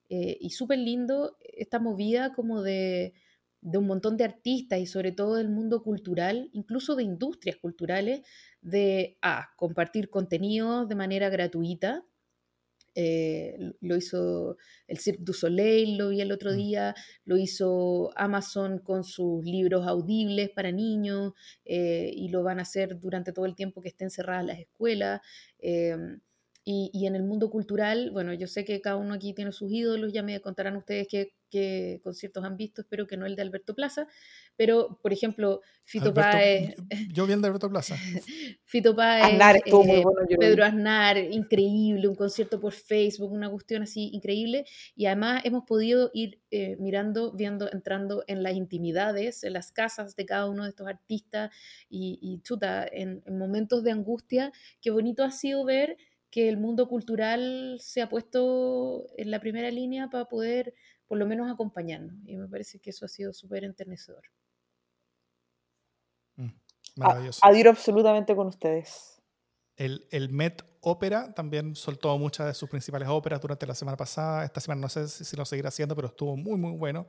[0.09, 3.13] eh, y súper lindo esta movida como de,
[3.61, 8.21] de un montón de artistas y sobre todo del mundo cultural, incluso de industrias culturales,
[8.61, 12.03] de a compartir contenido de manera gratuita
[12.93, 14.57] eh, lo hizo
[14.87, 16.55] el Cirque du Soleil, lo vi el otro mm.
[16.55, 21.33] día, lo hizo Amazon con sus libros audibles para niños
[21.63, 25.21] eh, y lo van a hacer durante todo el tiempo que estén cerradas las escuelas.
[25.59, 26.19] Em,
[26.63, 30.13] y, en el mundo cultural, bueno, yo sé que cada uno aquí tiene sus ídolos,
[30.13, 33.73] ya me contarán ustedes qué, qué conciertos han visto, espero que no el de Alberto
[33.73, 34.05] Plaza,
[34.55, 36.75] pero por ejemplo, Fito Páez.
[37.11, 37.95] Yo vi el de Alberto Plaza.
[38.65, 45.07] Fito Páez, eh, Pedro Aznar, increíble, un concierto por Facebook, una cuestión así increíble, y
[45.07, 50.27] además hemos podido ir eh, mirando, viendo, entrando en las intimidades, en las casas de
[50.27, 51.49] cada uno de estos artistas,
[51.89, 55.97] y, chuta, en, en momentos de angustia, qué bonito ha sido ver
[56.31, 60.73] que el mundo cultural se ha puesto en la primera línea para poder
[61.05, 62.15] por lo menos acompañarnos.
[62.25, 64.23] Y me parece que eso ha sido súper enternecedor.
[66.37, 66.51] Mm,
[66.95, 67.41] maravilloso.
[67.43, 69.21] adhiero absolutamente con ustedes.
[69.75, 74.45] El, el, Met Ópera también soltó muchas de sus principales óperas durante la semana pasada.
[74.45, 77.07] Esta semana no sé si, lo seguirá haciendo, pero estuvo muy, muy bueno.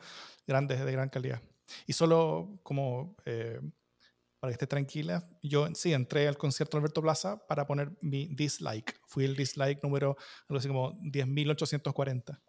[0.49, 1.41] Grandes, de gran calidad.
[1.87, 3.61] Y solo como eh,
[4.43, 5.25] para que esté tranquila.
[5.41, 8.99] Yo sí entré al concierto de Alberto Plaza para poner mi dislike.
[9.07, 10.17] Fui el dislike número,
[10.49, 12.41] algo así como 10.840.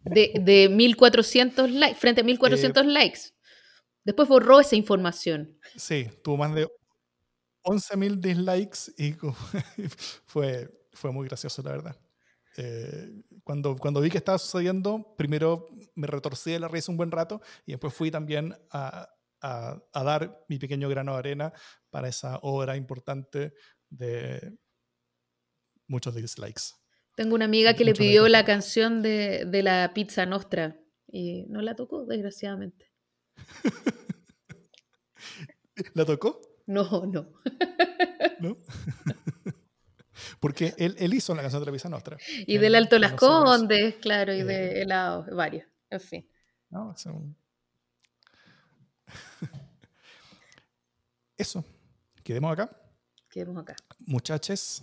[0.00, 3.20] De, de 1.400 likes, frente a 1.400 eh, likes.
[4.02, 5.56] Después borró esa información.
[5.76, 6.68] Sí, tuvo más de
[7.62, 9.14] 11.000 dislikes y
[10.26, 11.96] fue, fue muy gracioso, la verdad.
[12.56, 17.12] Eh, cuando, cuando vi que estaba sucediendo, primero me retorcí de la risa un buen
[17.12, 19.08] rato y después fui también a,
[19.40, 21.52] a, dar mi pequeño grano de arena
[21.90, 23.54] para esa obra importante
[23.88, 24.56] de
[25.86, 26.74] muchos dislikes.
[27.14, 31.62] Tengo una amiga que le pidió la canción de, de, la pizza nostra y no
[31.62, 32.92] la tocó, desgraciadamente.
[35.94, 36.40] ¿La tocó?
[36.66, 37.32] No, no.
[38.40, 38.58] ¿No?
[40.40, 42.16] Porque él, él, hizo la canción de la pizza nostra.
[42.46, 46.28] Y del Alto Las Condes, claro, y de eh, helados, varios, en fin.
[46.70, 47.36] No, son
[51.36, 51.64] Eso.
[52.22, 52.70] Quedemos acá.
[53.30, 53.76] Quedemos acá.
[54.00, 54.82] Muchachos,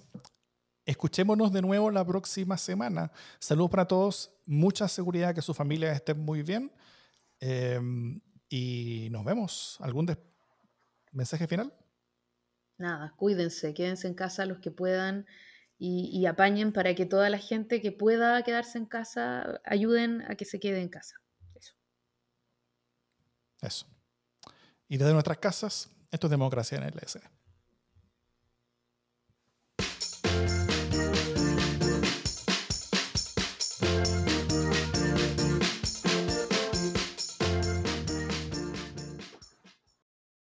[0.85, 3.11] escuchémonos de nuevo la próxima semana.
[3.39, 4.31] Saludos para todos.
[4.45, 6.71] Mucha seguridad, que su familia esté muy bien.
[7.39, 9.77] Em, y nos vemos.
[9.81, 10.07] ¿Algún
[11.11, 11.73] mensaje final?
[12.77, 15.25] Nada, cuídense, quédense en casa los que puedan
[15.77, 20.35] y, y, apañen para que toda la gente que pueda quedarse en casa ayuden a
[20.35, 21.15] que se quede en casa.
[21.55, 21.73] Eso.
[23.61, 23.87] Eso.
[24.87, 27.19] Y desde nuestras casas, esto es democracia en el LS.